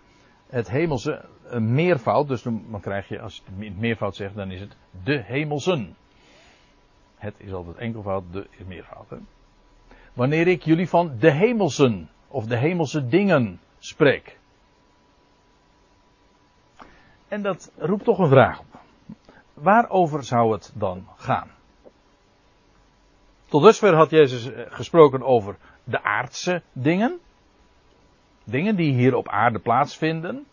[0.47, 4.59] het hemelse een meervoud, dus dan krijg je, als je het meervoud zegt, dan is
[4.59, 5.95] het de hemelsen.
[7.15, 9.09] Het is altijd enkelvoud, de is meervoud.
[9.09, 9.17] Hè?
[10.13, 14.39] Wanneer ik jullie van de hemelsen of de hemelse dingen spreek.
[17.27, 18.79] En dat roept toch een vraag op.
[19.53, 21.54] Waarover zou het dan gaan?
[23.47, 27.19] Tot dusver had Jezus eh, gesproken over de aardse dingen.
[28.43, 30.45] Dingen die hier op aarde plaatsvinden.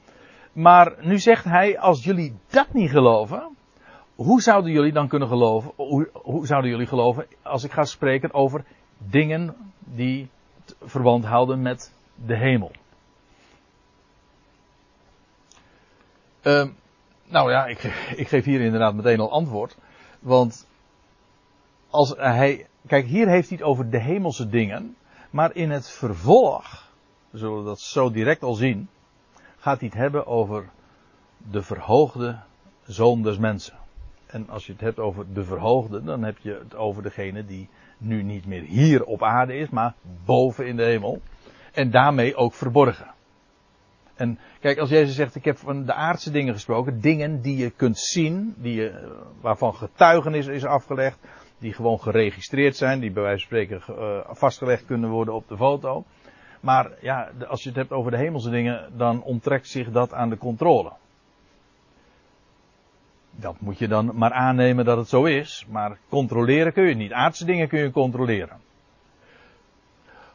[0.52, 3.56] Maar nu zegt hij, als jullie dat niet geloven,
[4.14, 5.72] hoe zouden jullie dan kunnen geloven,
[6.12, 8.64] hoe, zouden jullie geloven als ik ga spreken over
[8.98, 10.28] dingen die
[10.80, 12.70] verband houden met de hemel?
[16.42, 16.68] Uh,
[17.24, 17.82] nou ja, ik,
[18.22, 19.76] ik, geef hier inderdaad meteen al antwoord.
[20.20, 20.66] Want
[21.92, 22.66] als hij.
[22.86, 24.96] Kijk, hier heeft hij het over de hemelse dingen.
[25.30, 26.92] Maar in het vervolg,
[27.30, 28.88] we zullen dat zo direct al zien,
[29.58, 30.70] gaat hij het hebben over
[31.50, 32.38] de verhoogde
[32.86, 33.74] zoon des mensen.
[34.26, 37.68] En als je het hebt over de verhoogde, dan heb je het over degene die
[37.98, 41.20] nu niet meer hier op aarde is, maar boven in de hemel.
[41.72, 43.10] En daarmee ook verborgen.
[44.14, 47.70] En kijk, als Jezus zegt, ik heb van de aardse dingen gesproken, dingen die je
[47.70, 51.18] kunt zien, die je, waarvan getuigenis is afgelegd,
[51.62, 55.56] die gewoon geregistreerd zijn, die bij wijze van spreken uh, vastgelegd kunnen worden op de
[55.56, 56.04] foto.
[56.60, 60.28] Maar ja, als je het hebt over de hemelse dingen, dan onttrekt zich dat aan
[60.28, 60.92] de controle.
[63.30, 67.12] Dat moet je dan maar aannemen dat het zo is, maar controleren kun je niet.
[67.12, 68.60] Aardse dingen kun je controleren.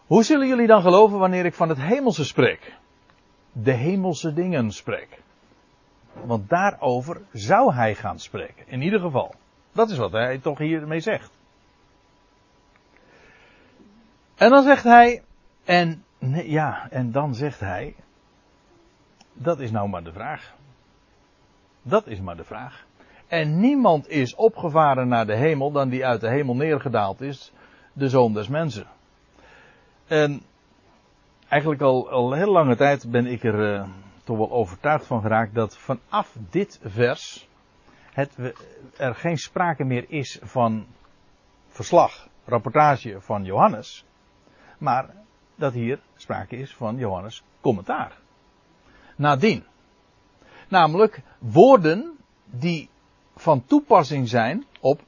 [0.05, 2.73] Hoe zullen jullie dan geloven wanneer ik van het hemelse spreek?
[3.51, 5.21] De hemelse dingen spreek.
[6.25, 8.67] Want daarover zou hij gaan spreken.
[8.67, 9.35] In ieder geval.
[9.77, 11.31] Dat is wat hij toch hiermee zegt.
[14.35, 15.23] En dan zegt hij,
[15.65, 16.03] en
[16.43, 17.95] ja, en dan zegt hij,
[19.33, 20.53] dat is nou maar de vraag.
[21.81, 22.85] Dat is maar de vraag.
[23.27, 27.53] En niemand is opgevaren naar de hemel dan die uit de hemel neergedaald is,
[27.93, 28.87] de zoon des mensen.
[30.07, 30.41] En
[31.47, 33.87] eigenlijk al, al heel lange tijd ben ik er uh,
[34.23, 37.47] toch wel overtuigd van geraakt dat vanaf dit vers
[38.17, 38.55] het,
[38.97, 40.85] er geen sprake meer is van
[41.67, 44.05] verslag, rapportage van Johannes,
[44.77, 45.09] maar
[45.55, 48.11] dat hier sprake is van Johannes commentaar.
[49.15, 49.63] Nadien.
[50.67, 52.89] Namelijk woorden die
[53.35, 55.01] van toepassing zijn op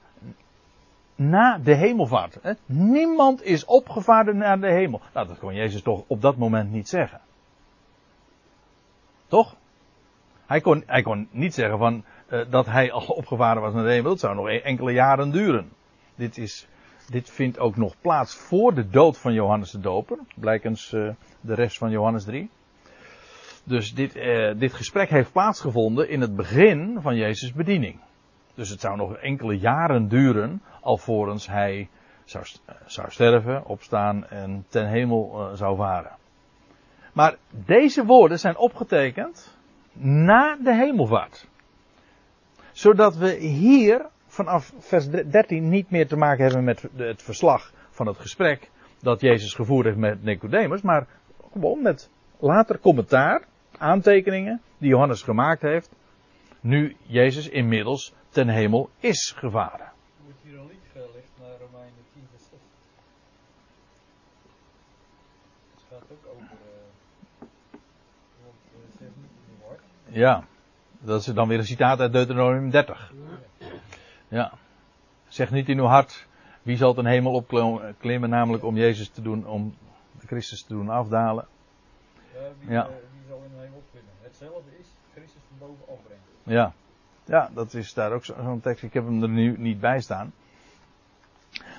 [1.16, 2.40] na de hemelvaart.
[2.66, 5.02] Niemand is opgevaren naar de hemel.
[5.14, 7.22] Nou, dat kon Jezus toch op dat moment niet zeggen.
[9.28, 9.56] Toch?
[10.46, 13.92] Hij kon, hij kon niet zeggen van, uh, dat hij al opgevaren was naar de
[13.92, 14.10] hemel.
[14.10, 15.70] Dat zou nog e-, enkele jaren duren.
[16.16, 16.68] Dit, is,
[17.10, 20.18] dit vindt ook nog plaats voor de dood van Johannes de Doper.
[20.36, 21.10] Blijkens uh,
[21.42, 22.50] de rest van Johannes 3.
[23.64, 28.00] Dus dit, uh, dit gesprek heeft plaatsgevonden in het begin van Jezus' bediening.
[28.54, 31.90] Dus het zou nog enkele jaren duren alvorens hij
[32.26, 32.46] zou,
[32.86, 36.18] zou sterven, opstaan en ten hemel zou varen.
[37.14, 39.58] Maar deze woorden zijn opgetekend
[40.02, 41.48] na de hemelvaart.
[42.72, 48.08] Zodat we hier vanaf vers 13 niet meer te maken hebben met het verslag van
[48.08, 48.70] het gesprek
[49.02, 51.08] dat Jezus gevoerd heeft met Nicodemus, maar
[51.52, 53.44] gewoon met later commentaar,
[53.78, 55.90] aantekeningen die Johannes gemaakt heeft.
[56.62, 59.92] Nu Jezus inmiddels ten hemel is gevaren.
[60.24, 62.62] Wordt hier al niet gelegd naar Romeinen 10 vers 8.
[65.74, 66.44] Het gaat ook over.
[66.44, 67.48] Uh,
[68.44, 68.56] want
[69.00, 69.78] zegt niet in de war.
[70.06, 70.44] Ja,
[71.00, 73.12] dat is dan weer een citaat uit Deuteronomium 30.
[74.28, 74.52] Ja.
[75.28, 76.26] Zeg niet in uw hart,
[76.62, 79.76] wie zal ten hemel opklimmen, namelijk om Jezus te doen, om
[80.26, 81.48] Christus te doen afdalen.
[82.34, 82.84] Ja, wie, Ja.
[82.84, 84.12] Uh, wie zal in de hemel opklimmen?
[84.22, 86.24] Hetzelfde is Christus van boven afbrengen.
[86.44, 86.74] Ja.
[87.26, 88.84] Ja, dat is daar ook zo- zo'n tekst.
[88.84, 90.34] Ik heb hem er nu niet bij staan.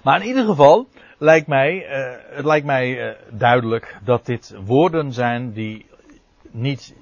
[0.02, 5.12] Maar in ieder geval lijkt mij, eh, het lijkt mij eh, duidelijk dat dit woorden
[5.12, 5.86] zijn die
[6.50, 6.94] niet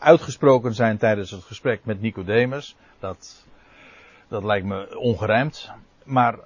[0.00, 2.76] uitgesproken zijn tijdens het gesprek met Nicodemus.
[2.98, 3.46] Dat,
[4.28, 5.70] dat lijkt me ongerijmd.
[6.04, 6.38] Maar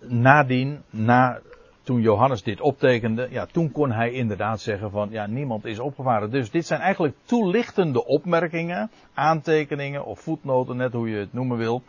[0.00, 1.40] nadien, na,
[1.82, 6.30] toen Johannes dit optekende, ja, toen kon hij inderdaad zeggen van, ja, niemand is opgevaren.
[6.30, 11.82] Dus dit zijn eigenlijk toelichtende opmerkingen, aantekeningen of voetnoten, net hoe je het noemen wil.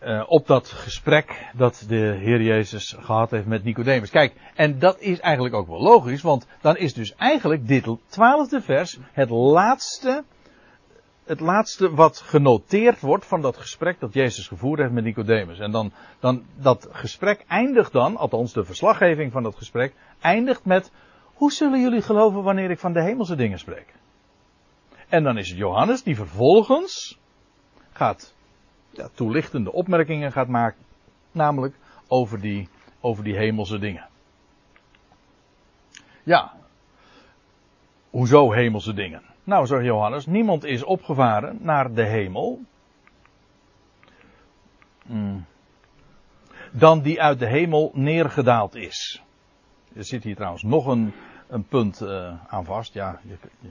[0.00, 4.10] Eh, op dat gesprek dat de Heer Jezus gehad heeft met Nicodemus.
[4.10, 8.60] Kijk, en dat is eigenlijk ook wel logisch, want dan is dus eigenlijk dit twaalfde
[8.60, 10.24] vers het laatste,
[11.24, 15.58] het laatste wat genoteerd wordt van dat gesprek dat Jezus gevoerd heeft met Nicodemus.
[15.58, 20.90] En dan, dan, dat gesprek eindigt dan, althans de verslaggeving van dat gesprek, eindigt met,
[21.34, 23.94] hoe zullen jullie geloven wanneer ik van de hemelse dingen spreek?
[25.08, 27.18] En dan is het Johannes die vervolgens
[27.92, 28.38] gaat
[29.14, 30.84] toelichtende opmerkingen gaat maken.
[31.32, 31.74] Namelijk
[32.08, 32.68] over die,
[33.00, 34.08] over die hemelse dingen.
[36.22, 36.52] Ja.
[38.10, 39.22] Hoezo hemelse dingen?
[39.44, 42.60] Nou, zegt Johannes, niemand is opgevaren naar de hemel.
[45.06, 45.44] Hmm.
[46.72, 49.22] Dan die uit de hemel neergedaald is.
[49.94, 51.12] Er zit hier trouwens nog een,
[51.48, 52.94] een punt uh, aan vast.
[52.94, 53.70] Ja, je.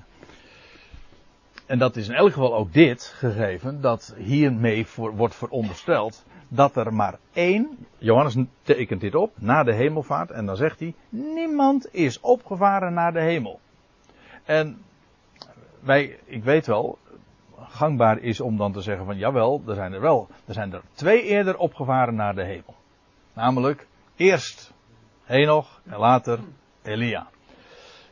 [1.69, 6.93] En dat is in elk geval ook dit gegeven, dat hiermee wordt verondersteld dat er
[6.93, 12.19] maar één, Johannes tekent dit op, na de hemelvaart, en dan zegt hij, niemand is
[12.19, 13.60] opgevaren naar de hemel.
[14.43, 14.82] En
[15.79, 16.97] wij, ik weet wel,
[17.58, 20.82] gangbaar is om dan te zeggen van, jawel, er zijn er wel, er zijn er
[20.93, 22.75] twee eerder opgevaren naar de hemel.
[23.34, 24.73] Namelijk, eerst
[25.23, 26.39] Henoch en later
[26.82, 27.27] Elia.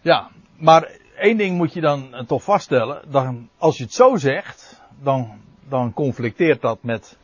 [0.01, 4.81] Ja, maar één ding moet je dan toch vaststellen, dan, als je het zo zegt,
[4.99, 7.17] dan, dan conflicteert dat met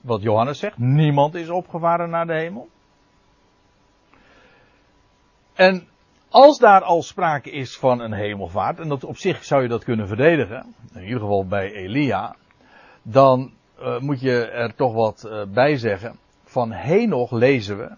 [0.00, 0.78] wat Johannes zegt.
[0.78, 2.68] Niemand is opgevaren naar de hemel.
[5.54, 5.88] En
[6.28, 9.84] als daar al sprake is van een hemelvaart, en dat op zich zou je dat
[9.84, 12.36] kunnen verdedigen, in ieder geval bij Elia,
[13.02, 16.18] dan uh, moet je er toch wat uh, bij zeggen.
[16.44, 17.90] Van Henoch lezen we,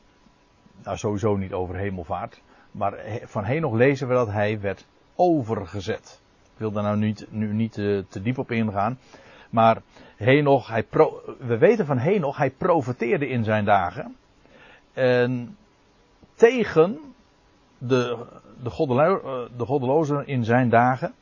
[0.82, 6.20] nou sowieso niet over hemelvaart, maar van Henoch lezen we dat hij werd overgezet.
[6.42, 8.98] Ik wil daar nou niet, nu niet te, te diep op ingaan.
[9.50, 9.82] Maar
[10.16, 10.86] Henoch, hij
[11.38, 14.16] we weten van Henoch, hij profeteerde in zijn dagen.
[14.92, 15.56] En
[16.34, 16.98] tegen
[17.78, 18.26] de,
[18.62, 21.14] de, eh, de goddelozen in zijn dagen.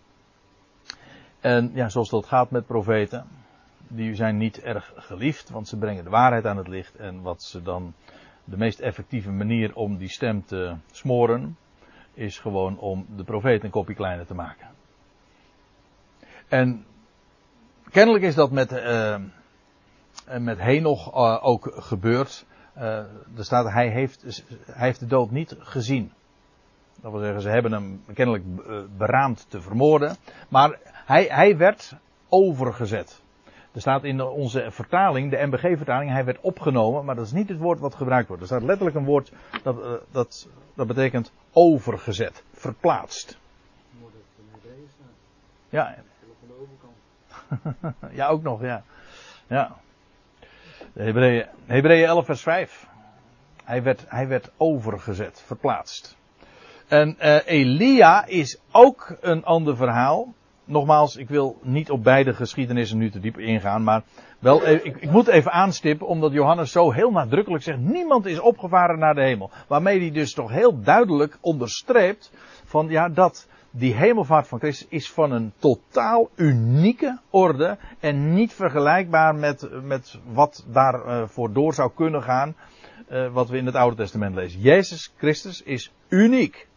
[1.41, 3.27] En ja, zoals dat gaat met profeten.
[3.89, 6.97] Die zijn niet erg geliefd, want ze brengen de waarheid aan het licht.
[6.97, 7.95] En wat ze dan,
[8.45, 11.57] de meest effectieve manier om die stem te smoren,
[12.21, 14.69] is gewoon om de profeet een kopje kleiner te maken.
[16.49, 16.87] En
[17.91, 19.17] kennelijk is dat met, uh,
[20.39, 22.47] met Henoch uh, ook gebeurd.
[22.75, 26.13] Er staat, hij heeft, hij heeft de dood niet gezien.
[27.01, 28.45] Dat wil zeggen, ze hebben hem kennelijk
[28.97, 30.17] beraamd te vermoorden.
[30.49, 31.95] Maar hij, hij werd
[32.29, 33.23] overgezet.
[33.73, 37.59] Er staat in onze vertaling, de MBG-vertaling, hij werd opgenomen, maar dat is niet het
[37.59, 38.43] woord wat gebruikt wordt.
[38.43, 43.39] Er staat letterlijk een woord dat, dat, dat betekent overgezet, verplaatst.
[45.69, 45.97] Ja,
[48.19, 48.83] ja, ook nog, ja.
[49.47, 49.77] Ja.
[50.93, 52.87] Hebreeën, Hebreeën 11 vers 5.
[53.65, 56.17] Hij werd, hij werd overgezet, verplaatst.
[56.89, 60.35] En uh, Elia is ook een ander verhaal.
[60.71, 64.03] Nogmaals, ik wil niet op beide geschiedenissen nu te diep ingaan, maar
[64.39, 68.99] wel, ik, ik, moet even aanstippen, omdat Johannes zo heel nadrukkelijk zegt, niemand is opgevaren
[68.99, 69.51] naar de hemel.
[69.69, 72.33] Waarmee hij dus toch heel duidelijk onderstreept
[72.65, 78.53] van, ja, dat die hemelvaart van Christus is van een totaal unieke orde en niet
[78.53, 82.55] vergelijkbaar met, met wat daarvoor uh, door zou kunnen gaan,
[83.11, 84.61] uh, wat we in het Oude Testament lezen.
[84.61, 86.69] Jezus Christus is uniek.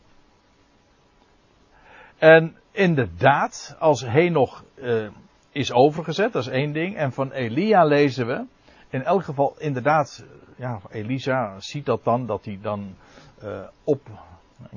[2.24, 5.08] En inderdaad, als Henoch uh,
[5.52, 6.96] is overgezet, dat is één ding.
[6.96, 8.46] En van Elia lezen we,
[8.90, 12.96] in elk geval inderdaad, ja, Elisa ziet dat dan, dat hij dan
[13.44, 14.02] uh, op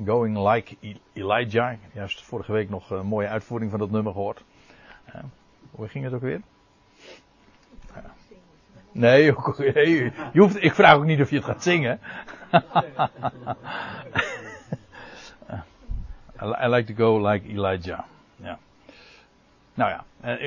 [0.04, 1.76] Going Like e- Elijah.
[1.92, 4.44] Juist vorige week nog een mooie uitvoering van dat nummer gehoord.
[5.08, 5.14] Uh,
[5.70, 6.40] hoe ging het ook weer?
[8.92, 9.24] Nee,
[10.32, 12.00] je hoeft, ik vraag ook niet of je het gaat zingen.
[16.42, 18.04] I like to go like Elijah.
[18.36, 18.58] Ja.
[19.74, 20.04] Nou ja,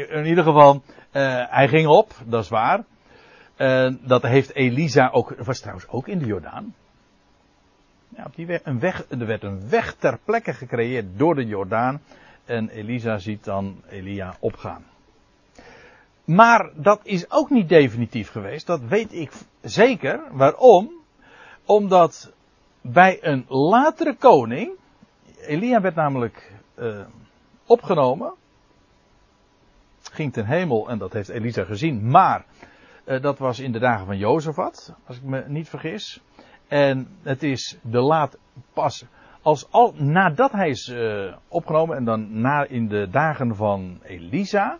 [0.09, 2.83] in ieder geval, uh, hij ging op, dat is waar.
[3.57, 6.75] Uh, dat heeft Elisa ook, was trouwens ook in de Jordaan.
[8.09, 11.45] Ja, op die weg, een weg, er werd een weg ter plekke gecreëerd door de
[11.45, 12.01] Jordaan.
[12.45, 14.83] En Elisa ziet dan Elia opgaan.
[16.23, 20.21] Maar dat is ook niet definitief geweest, dat weet ik zeker.
[20.31, 20.91] Waarom?
[21.65, 22.31] Omdat
[22.81, 24.71] bij een latere koning,
[25.41, 27.05] Elia werd namelijk uh,
[27.65, 28.33] opgenomen,
[30.01, 32.45] ging ten hemel en dat heeft Elisa gezien, maar
[33.05, 36.21] uh, dat was in de dagen van Jozefat, als ik me niet vergis.
[36.67, 38.37] En het is de laat
[38.73, 39.05] pas
[39.41, 44.77] als al nadat hij is uh, opgenomen en dan na in de dagen van Elisa,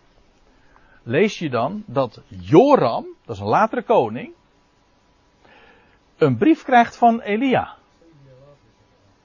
[1.03, 4.33] lees je dan dat Joram, dat is een latere koning,
[6.17, 7.75] een brief krijgt van Elia.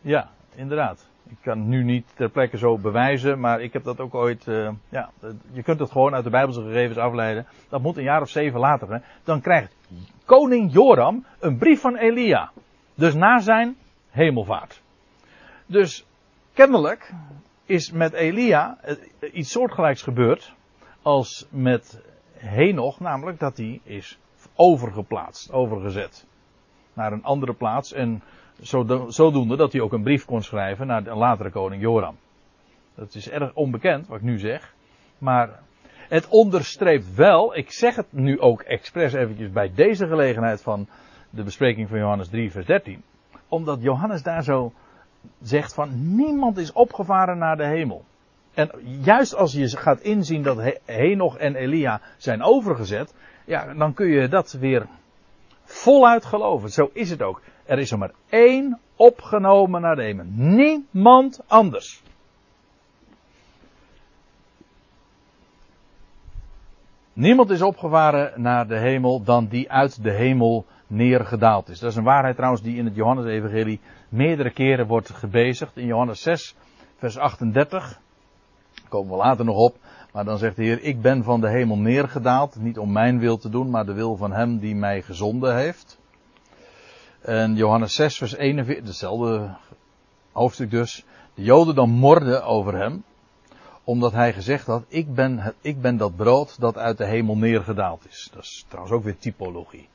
[0.01, 1.09] Ja, inderdaad.
[1.29, 4.47] Ik kan nu niet ter plekke zo bewijzen, maar ik heb dat ook ooit.
[4.47, 5.11] Uh, ja,
[5.53, 7.47] je kunt het gewoon uit de Bijbelse gegevens afleiden.
[7.69, 8.93] Dat moet een jaar of zeven later.
[8.93, 8.99] Hè.
[9.25, 9.77] Dan krijgt
[10.25, 12.51] koning Joram een brief van Elia.
[12.95, 13.77] Dus na zijn
[14.11, 14.83] hemelvaart.
[15.67, 16.07] Dus
[16.53, 17.13] kennelijk
[17.65, 18.79] is met Elia
[19.33, 20.55] iets soortgelijks gebeurd
[21.03, 22.03] als met
[22.37, 24.19] Henoch, namelijk dat hij is
[24.55, 26.27] overgeplaatst, overgezet
[26.93, 28.23] naar een andere plaats en
[29.09, 32.17] zodoende dat hij ook een brief kon schrijven naar de latere koning Joram.
[32.95, 34.75] Dat is erg onbekend wat ik nu zeg.
[35.19, 35.63] Maar
[36.09, 40.89] het onderstreept wel, ik zeg het nu ook expres eventjes bij deze gelegenheid van
[41.31, 43.03] de bespreking van Johannes 3 vers 13.
[43.49, 44.73] Omdat Johannes daar zo
[45.43, 48.05] zegt van niemand is opgevaren naar de hemel.
[48.55, 48.71] En
[49.03, 54.07] juist als je gaat inzien dat He- Henoch en Elia zijn overgezet, ja, dan kun
[54.07, 54.87] je dat weer
[55.65, 56.71] voluit geloven.
[56.71, 57.43] Zo is het ook.
[57.65, 60.25] Er is er maar één opgenomen naar hemel.
[60.29, 62.03] Niemand anders.
[67.13, 71.79] Niemand is opgevaren naar de hemel dan die uit de hemel neergedaald is.
[71.79, 75.77] Dat is een waarheid trouwens die in het Johannes-evangelie meerdere keren wordt gebezigd.
[75.77, 76.55] In Johannes 6,
[76.97, 78.01] vers 38,
[78.75, 79.77] daar komen we later nog op.
[80.13, 83.37] Maar dan zegt de Heer, ik ben van de hemel neergedaald, niet om mijn wil
[83.37, 85.99] te doen, maar de wil van hem die mij gezonden heeft.
[87.25, 89.55] En Johannes 6, vers 41, hetzelfde
[90.33, 91.05] hoofdstuk dus.
[91.35, 93.05] De Joden dan morden over hem,
[93.85, 98.07] omdat hij gezegd had, ik ben, ik ben dat brood dat uit de hemel neergedaald
[98.09, 98.31] is.
[98.33, 99.89] Dat is trouwens ook weer typologie.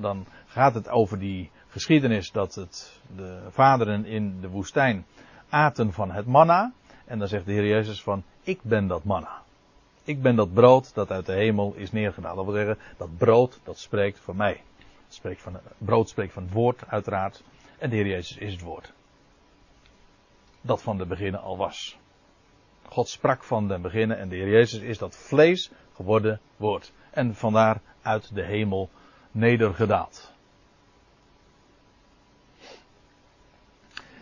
[0.00, 5.06] Dan gaat het over die geschiedenis dat het, de vaderen in de woestijn
[5.48, 6.72] aten van het manna.
[7.04, 9.42] En dan zegt de Heer Jezus van, ik ben dat manna.
[10.04, 12.36] Ik ben dat brood dat uit de hemel is neergedaald.
[12.36, 14.60] Dat wil zeggen, dat brood dat spreekt van mij.
[15.12, 17.42] Spreekt van, brood spreekt van het woord uiteraard.
[17.78, 18.92] En de Heer Jezus is het woord.
[20.60, 21.98] Dat van de beginnen al was.
[22.88, 26.92] God sprak van den beginnen en de Heer Jezus is dat vlees geworden woord.
[27.10, 28.90] En vandaar uit de hemel
[29.30, 30.32] nedergedaald.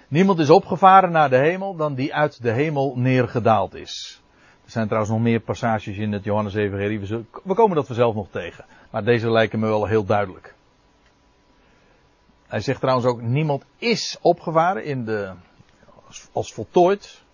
[0.09, 4.23] Niemand is opgevaren naar de hemel dan die uit de hemel neergedaald is.
[4.65, 7.01] Er zijn trouwens nog meer passages in het Johannes-evangelie.
[7.45, 8.65] We komen dat vanzelf nog tegen.
[8.91, 10.57] Maar deze lijken me wel heel duidelijk.
[12.49, 15.33] Hij zegt trouwens ook, niemand is opgevaren in de,
[16.07, 17.27] als, als voltooid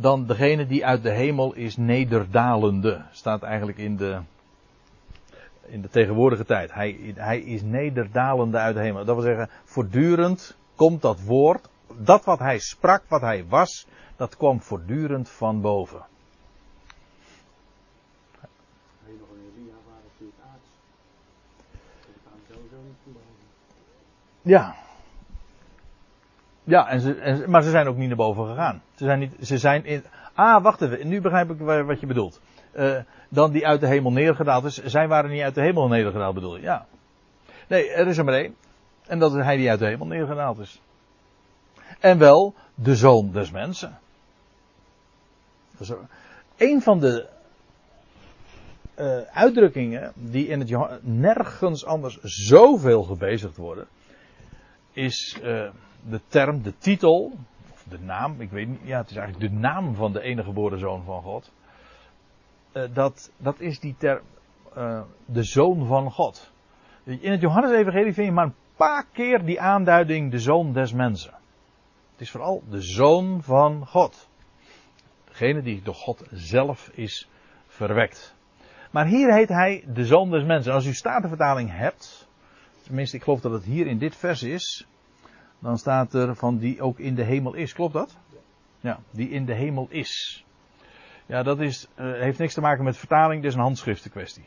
[0.00, 3.04] dan degene die uit de hemel is nederdalende.
[3.10, 4.20] Staat eigenlijk in de,
[5.66, 6.72] in de tegenwoordige tijd.
[6.72, 9.04] Hij, hij is nederdalende uit de hemel.
[9.04, 14.36] Dat wil zeggen, voortdurend komt dat woord, dat wat hij sprak, wat hij was, dat
[14.36, 16.06] kwam voortdurend van boven.
[19.04, 20.68] Henoch en Elia waren natuurlijk aards.
[22.06, 23.28] Die gaan sowieso niet van boven.
[24.50, 24.74] Ja.
[26.64, 28.82] Ja, en ze, en, maar ze zijn ook niet naar boven gegaan.
[28.94, 32.06] Ze zijn niet, ze zijn in, ah, wacht even, nu begrijp ik wa- wat je
[32.06, 32.40] bedoelt.
[32.72, 32.96] Eh,
[33.28, 34.84] dan die uit de hemel neergedaald is.
[34.84, 36.62] Zij waren niet uit de hemel neergedaald, bedoel je?
[36.62, 36.86] Ja.
[37.68, 38.54] Nee, er is er maar één.
[39.06, 40.80] En dat is hij die uit de hemel neergedaald is.
[42.00, 43.98] En wel de zoon des mensen.
[46.56, 47.28] Een van de
[48.94, 53.86] eh, uitdrukkingen die in het nergens anders zoveel gebezigd worden,
[55.00, 55.70] is eh,
[56.08, 57.32] de term, de titel,
[57.72, 60.46] of de naam, ik weet niet, ja, het is eigenlijk de naam van de enige
[60.46, 61.52] geboren zoon van God.
[62.72, 64.22] Eh, dat, dat is die term,
[64.74, 66.52] eh, de zoon van God.
[67.04, 71.32] In het Johannes-evangelie vind je maar een paar keer die aanduiding, de zoon des mensen.
[72.12, 74.28] Het is vooral de zoon van God.
[75.24, 77.28] Degene die door God zelf is
[77.66, 78.34] verwekt.
[78.90, 80.70] Maar hier heet hij de zoon des mensen.
[80.70, 82.28] En als u statenvertaling hebt,
[82.90, 84.86] tenminste ik geloof dat het hier in dit vers is,
[85.58, 87.72] dan staat er van die ook in de hemel is.
[87.72, 88.16] Klopt dat?
[88.80, 90.44] Ja, die in de hemel is.
[91.26, 94.44] Ja, dat is, eh, heeft niks te maken met vertaling, dit is een handschriftenkwestie.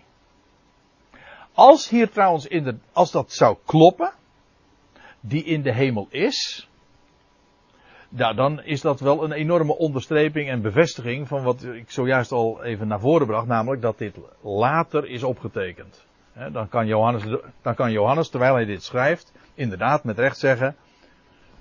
[1.54, 4.14] Als hier trouwens in de, als dat zou kloppen,
[5.20, 6.70] die in de hemel is,
[8.10, 12.64] ja, dan is dat wel een enorme onderstreping en bevestiging van wat ik zojuist al
[12.64, 16.06] even naar voren bracht, namelijk dat dit later is opgetekend.
[16.34, 17.24] Dan, kan Johannes,
[17.62, 20.76] dan kan Johannes, terwijl hij dit schrijft, inderdaad met recht zeggen,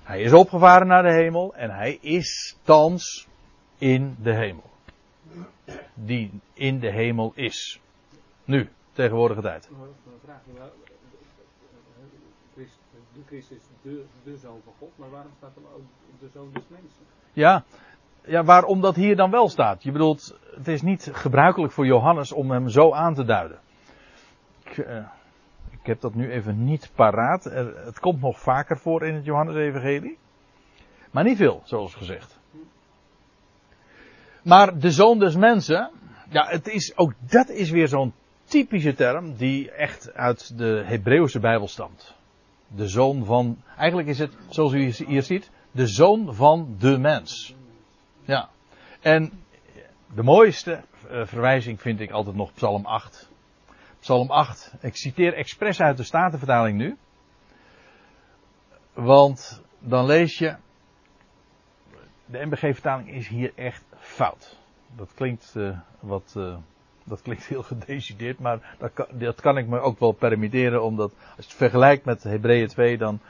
[0.02, 3.28] hij is opgevaren naar de hemel en hij is thans
[3.78, 4.70] in de hemel.
[5.94, 7.80] Die in de hemel is.
[8.44, 9.68] Nu, tegenwoordige tijd.
[9.70, 10.72] Maar dan vraag je wel,
[12.56, 12.68] eh, eh,
[13.14, 15.82] de Christus is de, de zoon van God, maar waarom staat er ook
[16.20, 17.04] de zoon des mensen?
[17.32, 17.64] Ja,
[18.24, 19.82] ja, waarom dat hier dan wel staat?
[19.82, 23.58] Je bedoelt, het is niet gebruikelijk voor Johannes om hem zo aan te duiden.
[24.64, 25.04] Ik, eh,
[25.70, 27.44] ik heb dat nu even niet paraat.
[27.84, 30.18] Het komt nog vaker voor in het Johannes-evangelie.
[31.10, 32.40] Maar niet veel, zoals gezegd.
[34.42, 35.90] Maar de zoon des mensen,
[36.28, 38.12] ja, het is, ook dat is weer zo'n
[38.44, 42.14] typische term die echt uit de Hebreeuwse Bijbel stamt.
[42.68, 47.54] De zoon van, eigenlijk is het, zoals u hier ziet, de zoon van de mens.
[48.24, 48.48] Ja.
[49.00, 49.32] En
[50.14, 53.30] de mooiste eh, verwijzing vind ik altijd nog Psalm 8.
[54.02, 54.74] Psalm 8.
[54.80, 56.96] Ik citeer expres uit de Statenvertaling nu.
[58.92, 60.56] Want dan lees je.
[62.26, 64.58] De MBG-vertaling is hier echt fout.
[64.96, 66.34] dat klinkt uh, wat.
[66.36, 66.56] Uh,
[67.04, 71.10] dat klinkt heel gedecideerd, maar dat kan, dat kan, ik me ook wel permitteren, omdat
[71.10, 73.20] als je het vergelijkt met Hebreeën 2, dan,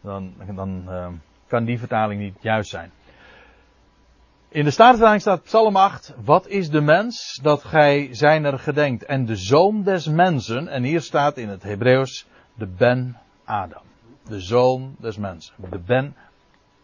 [0.00, 1.08] dan, dan uh,
[1.46, 2.90] kan die vertaling niet juist zijn.
[4.48, 9.26] In de Statenvertaling staat Psalm 8, wat is de mens dat gij zijner gedenkt en
[9.26, 13.82] de zoon des mensen, en hier staat in het Hebreeuws de Ben Adam.
[14.28, 15.54] De zoon des mensen.
[15.70, 16.16] De Ben,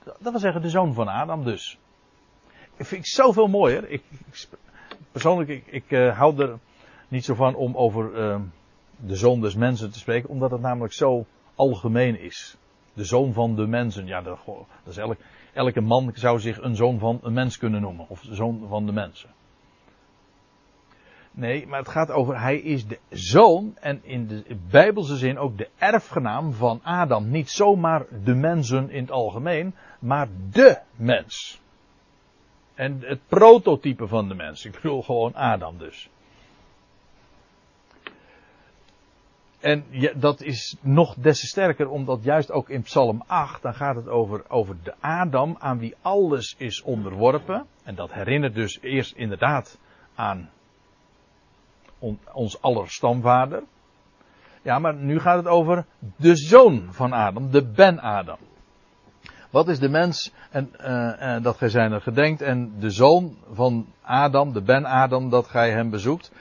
[0.05, 1.79] dat wil zeggen de zoon van Adam dus.
[2.77, 3.89] Ik vind ik zoveel mooier.
[3.91, 4.03] Ik,
[5.13, 6.59] persoonlijk, ik, ik uh, hou er
[7.09, 8.41] niet zo van om over uh,
[8.97, 12.57] de zoon des mensen te spreken, omdat het namelijk zo algemeen is.
[12.95, 15.17] De zoon van de mensen, ja, dat, dat is elk,
[15.53, 18.93] elke man zou zich een zoon van een mens kunnen noemen, of zoon van de
[18.93, 19.31] mensen.
[21.35, 25.59] Nee, maar het gaat over, hij is de zoon en in de bijbelse zin ook
[25.59, 27.31] de erfgenaam van Adam.
[27.31, 31.61] Niet zomaar de mensen in het algemeen, maar de mens.
[32.75, 34.65] En het prototype van de mens.
[34.65, 36.11] Ik bedoel gewoon Adam dus.
[39.63, 43.75] En ja, dat is nog des te sterker, omdat juist ook in Psalm 8, dan
[43.75, 47.67] gaat het over, over de Adam aan wie alles is onderworpen.
[47.85, 49.79] En dat herinnert dus eerst inderdaad
[50.15, 50.51] aan
[51.99, 53.63] on, ons aller stamvader.
[54.63, 55.85] Ja, maar nu gaat het over
[56.17, 58.39] de zoon van Adam, de Ben-Adam.
[59.51, 63.37] Wat is de mens en, uh, uh, dat gij zijn er gedenkt en de zoon
[63.53, 66.33] van Adam, de Ben-Adam, dat gij hem bezoekt.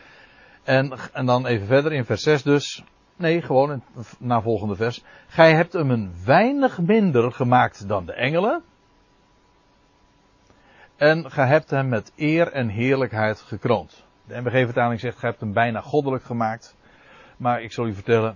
[0.64, 2.84] En, en dan even verder in vers 6 dus.
[3.22, 3.84] Nee, gewoon
[4.20, 5.04] na volgende vers.
[5.28, 8.64] Gij hebt hem een weinig minder gemaakt dan de engelen.
[10.96, 14.06] En gij hebt hem met eer en heerlijkheid gekroond.
[14.26, 16.76] De MBG-vertaling zegt, gij hebt hem bijna goddelijk gemaakt.
[17.38, 18.36] Maar ik zal u vertellen,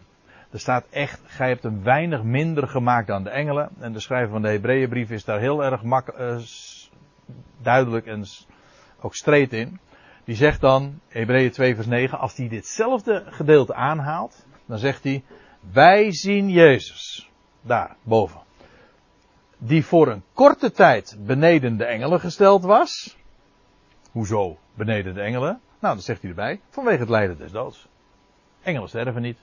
[0.51, 3.69] er staat echt, gij hebt hem weinig minder gemaakt dan de engelen.
[3.79, 6.37] En de schrijver van de Hebreeënbrief is daar heel erg mak, uh,
[7.61, 8.25] duidelijk en
[9.01, 9.79] ook streed in.
[10.23, 15.23] Die zegt dan, Hebreeën 2 vers 9, als hij ditzelfde gedeelte aanhaalt, dan zegt hij,
[15.71, 17.29] wij zien Jezus,
[17.61, 18.41] daar boven,
[19.57, 23.17] die voor een korte tijd beneden de engelen gesteld was.
[24.11, 25.59] Hoezo beneden de engelen?
[25.79, 27.87] Nou, dat zegt hij erbij, vanwege het lijden des doods.
[28.61, 29.37] Engelen sterven niet.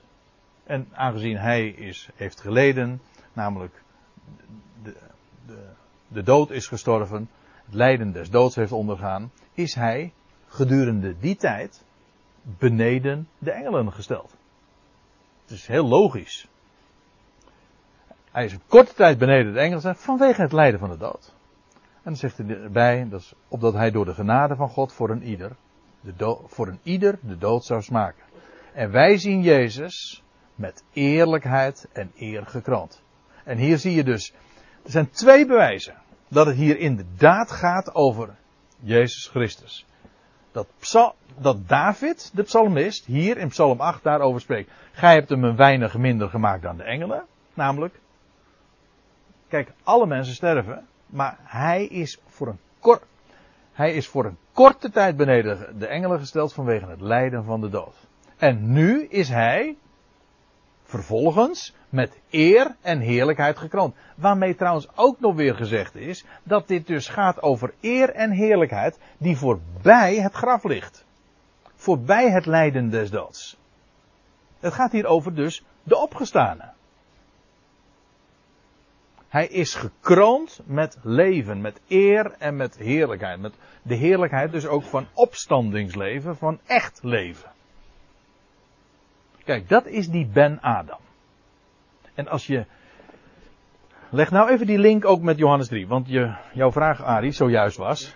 [0.63, 3.01] En aangezien hij is, heeft geleden,
[3.33, 3.83] namelijk
[4.83, 4.95] de,
[5.45, 5.69] de,
[6.07, 7.29] de dood is gestorven,
[7.65, 10.13] het lijden des doods heeft ondergaan, is hij
[10.47, 11.83] gedurende die tijd
[12.41, 14.35] beneden de engelen gesteld.
[15.43, 16.47] Het is heel logisch.
[18.31, 21.33] Hij is een korte tijd beneden de engelen vanwege het lijden van de dood.
[21.73, 25.09] En dan zegt hij erbij, dat is opdat hij door de genade van God voor
[25.09, 25.55] een ieder,
[26.01, 28.23] de voor een ieder de dood zou smaken.
[28.73, 30.23] En wij zien Jezus
[30.55, 33.01] met eerlijkheid en eer gekroond.
[33.43, 34.33] En hier zie je dus,
[34.83, 35.95] er zijn twee bewijzen
[36.27, 38.35] dat het hier inderdaad gaat over
[38.79, 39.85] Jezus Christus.
[40.53, 40.67] Dat,
[41.37, 44.71] dat David, de psalmist, hier in Psalm 8 daarover spreekt.
[44.91, 47.23] Gij hebt hem een weinig minder gemaakt dan de engelen.
[47.53, 47.99] Namelijk,
[49.47, 52.59] kijk, alle mensen sterven, maar hij is voor een
[53.73, 57.69] hij is voor een korte tijd beneden de engelen gesteld vanwege het lijden van de
[57.69, 57.95] dood.
[58.37, 59.77] En nu is hij
[60.93, 63.95] vervolgens met eer en heerlijkheid gekroond.
[64.15, 68.99] Waarmee trouwens ook nog weer gezegd is dat dit dus gaat over eer en heerlijkheid
[69.17, 71.05] die voorbij het graf ligt.
[71.75, 73.57] Voorbij het lijden des doods.
[74.59, 76.71] Het gaat hier over dus de opgestane.
[79.27, 83.39] Hij is gekroond met leven, met eer en met heerlijkheid.
[83.39, 87.52] Met de heerlijkheid dus ook van opstandingsleven, van echt leven.
[89.43, 90.99] Kijk, dat is die Ben Adam.
[92.13, 92.65] En als je.
[94.09, 95.87] Leg nou even die link ook met Johannes 3.
[95.87, 98.15] Want je, jouw vraag, Arie, zojuist was.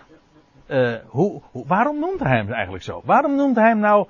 [0.66, 3.02] Uh, hoe, waarom noemt hij hem eigenlijk zo?
[3.04, 4.08] Waarom noemt hij hem nou.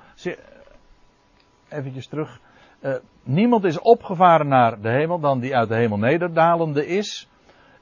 [1.68, 2.40] Even terug.
[2.80, 7.28] Uh, niemand is opgevaren naar de hemel dan die uit de hemel nederdalende is.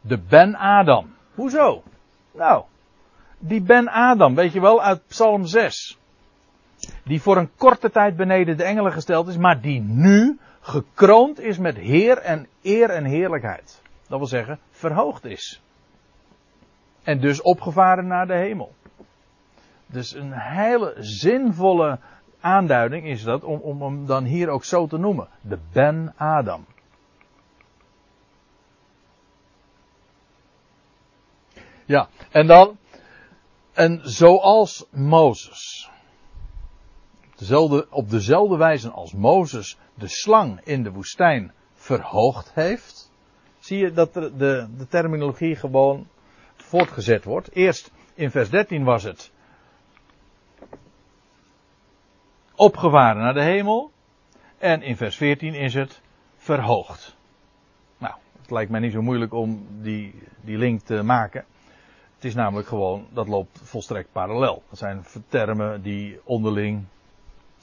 [0.01, 1.15] De Ben Adam.
[1.35, 1.83] Hoezo?
[2.33, 2.65] Nou,
[3.39, 5.99] die Ben Adam, weet je wel, uit Psalm 6
[7.05, 11.59] die voor een korte tijd beneden de engelen gesteld is, maar die nu gekroond is
[11.59, 13.83] met heer en eer en heerlijkheid.
[14.09, 15.63] Dat wil zeggen, verhoogd is.
[17.03, 18.75] En dus opgevaren naar de hemel.
[19.87, 21.99] Dus een hele zinvolle
[22.41, 25.29] aanduiding is dat om, om hem dan hier ook zo te noemen.
[25.41, 26.67] De Ben Adam.
[31.85, 32.79] Ja, en dan,
[33.73, 35.91] en zoals Mozes
[37.37, 43.11] dezelfde, op dezelfde wijze als Mozes de slang in de woestijn verhoogd heeft,
[43.59, 46.07] zie je dat de, de, terminologie gewoon
[46.57, 47.51] voortgezet wordt.
[47.53, 49.33] Eerst in vers 13 was het
[52.55, 53.91] opgevaren naar de hemel.
[54.59, 56.01] En in vers 14 is het
[56.37, 57.17] verhoogd.
[57.99, 61.45] Nou, het lijkt mij niet zo moeilijk om die, die link te maken.
[62.15, 64.63] Het is namelijk gewoon, dat loopt volstrekt parallel.
[64.69, 66.85] Dat zijn termen die onderling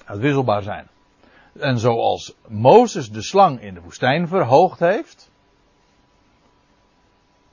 [0.06, 0.88] uitwisselbaar zijn.
[1.60, 5.32] En zoals Mozes de slang in de woestijn verhoogd heeft.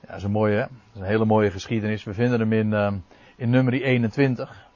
[0.00, 2.04] Ja, dat is een mooie, is een hele mooie geschiedenis.
[2.04, 2.92] We vinden hem in, uh,
[3.36, 4.68] in nummer 21.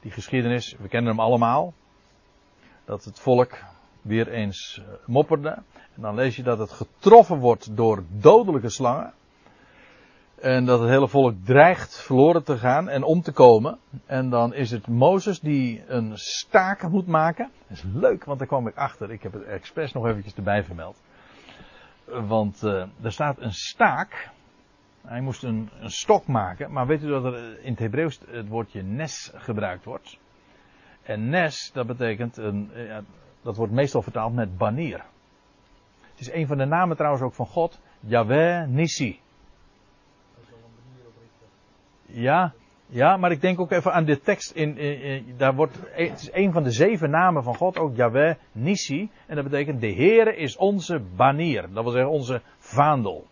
[0.00, 1.74] Die geschiedenis, we kennen hem allemaal.
[2.84, 3.58] Dat het volk
[4.02, 5.62] weer eens eh, mopperde.
[5.94, 9.12] En dan lees je dat het getroffen wordt door dodelijke slangen.
[10.40, 13.78] En dat het hele volk dreigt verloren te gaan en om te komen.
[14.06, 17.50] En dan is het Mozes die een staak moet maken.
[17.68, 19.10] Dat is leuk, want daar kwam ik achter.
[19.10, 21.02] Ik heb het expres nog eventjes erbij vermeld.
[22.04, 24.30] Want uh, er staat een staak.
[25.06, 26.72] Hij moest een, een, stok maken.
[26.72, 30.18] Maar weet u dat er in het Hebreeuws het woordje nes gebruikt wordt?
[31.02, 33.02] En nes, dat betekent, een, ja,
[33.42, 35.04] dat wordt meestal vertaald met banier.
[36.10, 37.80] Het is een van de namen trouwens ook van God.
[38.00, 39.20] Yahweh Nissi.
[42.10, 42.52] Ja,
[42.86, 44.50] ja, maar ik denk ook even aan de tekst.
[44.50, 48.34] In, in, daar wordt, het is een van de zeven namen van God, ook Yahweh
[48.52, 49.10] Nissi.
[49.26, 51.62] En dat betekent, de Heere is onze banier.
[51.72, 53.26] Dat wil zeggen, onze vaandel.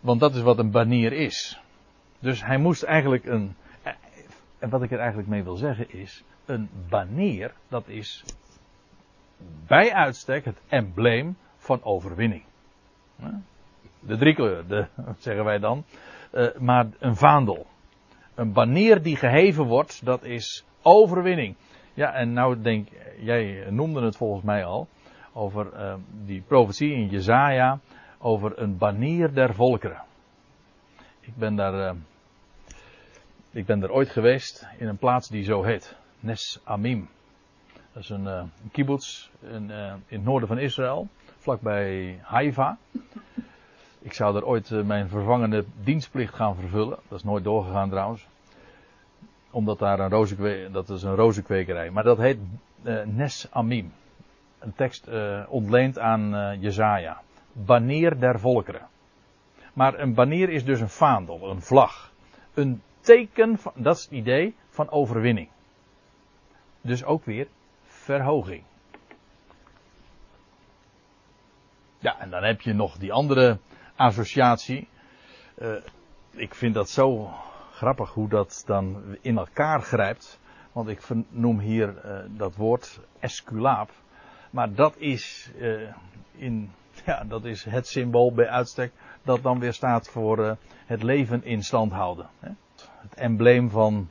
[0.00, 1.60] Want dat is wat een banier is.
[2.18, 3.54] Dus hij moest eigenlijk een.
[4.58, 6.24] En wat ik er eigenlijk mee wil zeggen is.
[6.44, 8.24] Een banier, dat is
[9.66, 12.42] bij uitstek het embleem van overwinning.
[14.00, 14.86] De drie kleuren, de,
[15.18, 15.84] zeggen wij dan.
[16.32, 17.66] Uh, maar een vaandel.
[18.34, 21.56] Een banier die geheven wordt, dat is overwinning.
[21.94, 22.88] Ja, en nou denk
[23.20, 24.88] jij noemde het volgens mij al
[25.32, 27.78] over uh, die profetie in Jezaja
[28.18, 30.02] over een banier der volkeren.
[31.20, 32.00] Ik ben daar, uh,
[33.50, 37.08] ik ben daar ooit geweest in een plaats die zo heet, Nes Amim.
[37.92, 39.70] Dat is een, uh, kibbutz in,
[40.06, 41.08] in het noorden van Israël,
[41.38, 42.78] vlakbij Haifa.
[44.00, 46.98] Ik zou er ooit uh, mijn vervangende dienstplicht gaan vervullen.
[47.08, 48.26] Dat is nooit doorgegaan trouwens.
[49.50, 51.90] Omdat daar een rozenkwekerij, dat is een rozenkwekerij.
[51.90, 52.38] Maar dat heet
[52.82, 53.92] uh, Nes Amim.
[54.58, 57.22] Een tekst uh, ontleend aan Jezaja.
[57.52, 58.86] Banier der volkeren.
[59.72, 62.12] Maar een banier is dus een vaandel, een vlag.
[62.54, 65.48] Een teken, van, dat is het idee, van overwinning.
[66.80, 67.46] Dus ook weer
[67.86, 68.62] verhoging.
[71.98, 73.58] Ja, en dan heb je nog die andere
[73.98, 74.88] associatie.
[75.58, 75.74] Uh,
[76.30, 77.30] ik vind dat zo
[77.72, 80.40] grappig hoe dat dan in elkaar grijpt.
[80.72, 83.90] Want ik noem hier uh, dat woord esculaap.
[84.50, 85.94] Maar dat is, uh,
[86.32, 86.70] in,
[87.06, 88.92] ja, dat is het symbool bij uitstek
[89.22, 92.28] dat dan weer staat voor het leven in stand houden.
[92.40, 92.50] Hè?
[92.76, 94.10] Het embleem van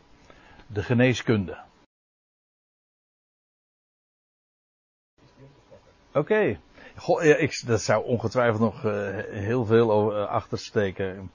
[0.67, 1.57] de geneeskunde.
[6.13, 6.59] Oké.
[7.37, 8.91] Ik, dat zou ongetwijfeld nog uh,
[9.29, 11.31] heel veel over, uh, achter steken.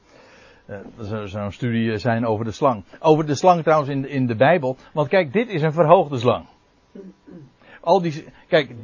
[0.67, 0.77] Uh,
[1.11, 2.85] er zou een studie zijn over de slang.
[3.01, 4.77] Over de slang trouwens in, in de Bijbel.
[4.93, 6.47] Want kijk, dit is een verhoogde slang.
[7.81, 8.75] Al die, kijk,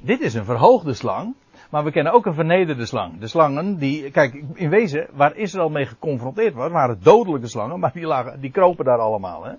[0.00, 1.34] dit is een verhoogde slang.
[1.72, 3.18] Maar we kennen ook een vernederde slang.
[3.18, 7.92] De slangen die, kijk, in wezen, waar Israël mee geconfronteerd was, waren dodelijke slangen, maar
[7.92, 9.44] die, lagen, die kropen daar allemaal.
[9.44, 9.52] Hè?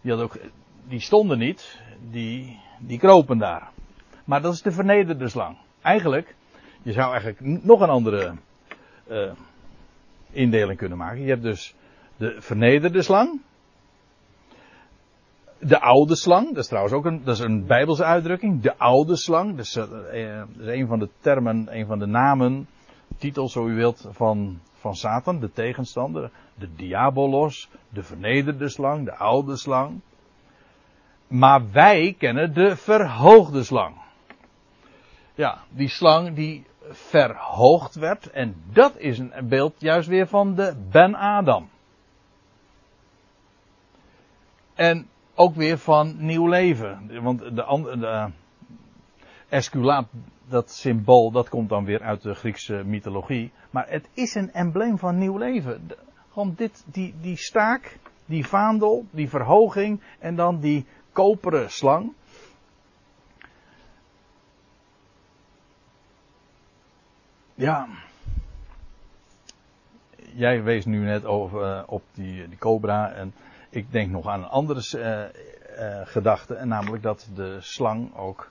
[0.00, 0.38] Die, ook,
[0.88, 3.70] die stonden niet, die, die kropen daar.
[4.30, 5.56] Maar dat is de vernederde slang.
[5.82, 6.34] Eigenlijk,
[6.82, 8.32] je zou eigenlijk nog een andere
[9.10, 9.32] uh,
[10.30, 11.22] indeling kunnen maken.
[11.22, 11.74] Je hebt dus
[12.16, 13.40] de vernederde slang.
[15.58, 18.62] De oude slang, dat is trouwens ook een, dat is een bijbelse uitdrukking.
[18.62, 19.90] De oude slang, dat is, dat
[20.58, 22.68] is een van de termen, een van de namen,
[23.16, 26.30] titels zo u wilt, van, van Satan, de tegenstander.
[26.54, 30.00] De diabolos, de vernederde slang, de oude slang.
[31.26, 33.99] Maar wij kennen de verhoogde slang.
[35.40, 38.30] Ja, die slang die verhoogd werd.
[38.30, 41.68] En dat is een beeld juist weer van de Ben Adam.
[44.74, 47.22] En ook weer van nieuw leven.
[47.22, 48.30] Want de, de, de
[50.48, 53.52] dat symbool, dat komt dan weer uit de Griekse mythologie.
[53.70, 55.90] Maar het is een embleem van nieuw leven.
[56.32, 62.12] Gewoon dit, die, die staak, die vaandel, die verhoging en dan die koperen slang.
[67.60, 67.86] Ja.
[70.34, 73.12] Jij wees nu net over, uh, op die, die cobra.
[73.12, 73.34] En
[73.70, 75.24] ik denk nog aan een andere uh,
[75.78, 76.54] uh, gedachte.
[76.54, 78.50] En namelijk dat de slang ook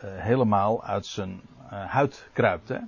[0.00, 2.68] helemaal uit zijn huid kruipt.
[2.68, 2.78] Hè?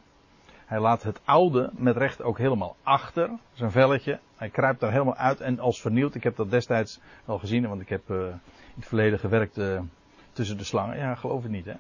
[0.67, 4.19] Hij laat het oude met recht ook helemaal achter, zijn velletje.
[4.37, 6.15] Hij kruipt daar helemaal uit en als vernieuwd.
[6.15, 8.41] Ik heb dat destijds al gezien, want ik heb in
[8.75, 9.61] het verleden gewerkt
[10.33, 10.99] tussen de slangen.
[10.99, 11.75] Ja, geloof het niet, hè.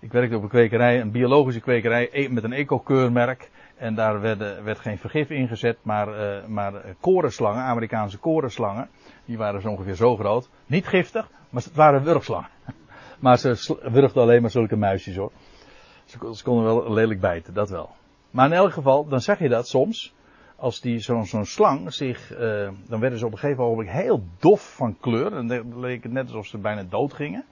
[0.00, 3.50] Ik werkte op een kwekerij, een biologische kwekerij e- met een eco-keurmerk.
[3.76, 8.88] En daar werd, werd, geen vergif ingezet, maar, uh, maar korenslangen, Amerikaanse korenslangen.
[9.24, 10.48] Die waren zo ongeveer zo groot.
[10.66, 12.48] Niet giftig, maar het waren wurgslangen.
[13.18, 15.32] Maar ze wurgden alleen maar zulke muisjes hoor.
[16.04, 17.90] Ze, ze konden wel lelijk bijten, dat wel.
[18.30, 20.14] Maar in elk geval, dan zeg je dat soms.
[20.56, 22.32] Als die zo'n slang zich.
[22.32, 25.32] Uh, dan werden ze op een gegeven moment heel dof van kleur.
[25.32, 27.44] En dan leek het net alsof ze bijna dood gingen.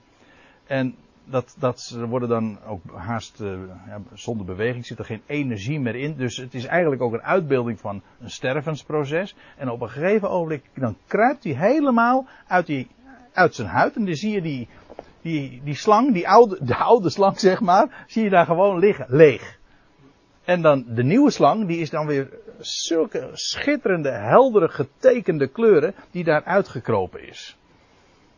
[0.65, 0.95] En
[1.29, 3.49] dat, dat ze worden dan ook haast uh,
[3.87, 6.15] ja, zonder beweging, zit er geen energie meer in.
[6.15, 9.35] Dus het is eigenlijk ook een uitbeelding van een stervensproces.
[9.57, 12.87] En op een gegeven ogenblik, dan kruipt hij helemaal uit, die,
[13.33, 13.95] uit zijn huid.
[13.95, 14.67] En dan zie je die,
[15.21, 19.05] die, die slang, die oude, de oude slang zeg maar, zie je daar gewoon liggen,
[19.09, 19.57] leeg.
[20.43, 26.23] En dan de nieuwe slang, die is dan weer zulke schitterende, heldere, getekende kleuren, die
[26.23, 27.57] daar uitgekropen is.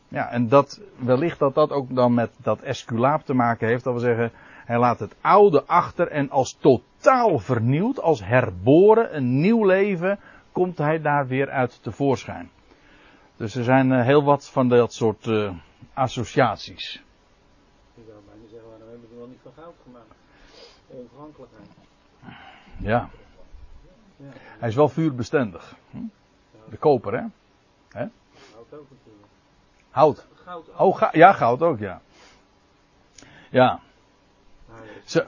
[0.10, 3.94] Ja, en dat, wellicht dat dat ook dan met dat esculaap te maken heeft, dat
[3.94, 4.32] we zeggen,
[4.66, 10.20] hij laat het oude achter en als totaal vernieuwd, als herboren, een nieuw leven,
[10.52, 12.50] komt hij daar weer uit tevoorschijn.
[13.38, 15.52] Dus er zijn heel wat van dat soort uh,
[15.94, 17.04] associaties.
[17.96, 20.14] Ik zou bijna zeggen, waarom hebben ze wel niet van goud gemaakt?
[20.88, 21.70] Onafhankelijkheid.
[22.78, 23.10] Ja.
[24.60, 25.76] Hij is wel vuurbestendig.
[25.92, 25.98] Hm?
[26.70, 27.26] De koper, hè?
[28.72, 28.88] ook.
[30.00, 30.28] Hout.
[30.46, 30.80] Goud ook.
[30.80, 32.02] Oh, ga ja, goud ook, ja.
[33.50, 33.80] Ja.
[35.06, 35.20] Zo.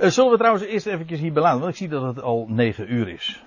[0.00, 2.92] Uh, zullen we trouwens eerst eventjes hier beladen, want ik zie dat het al 9
[2.92, 3.44] uur is.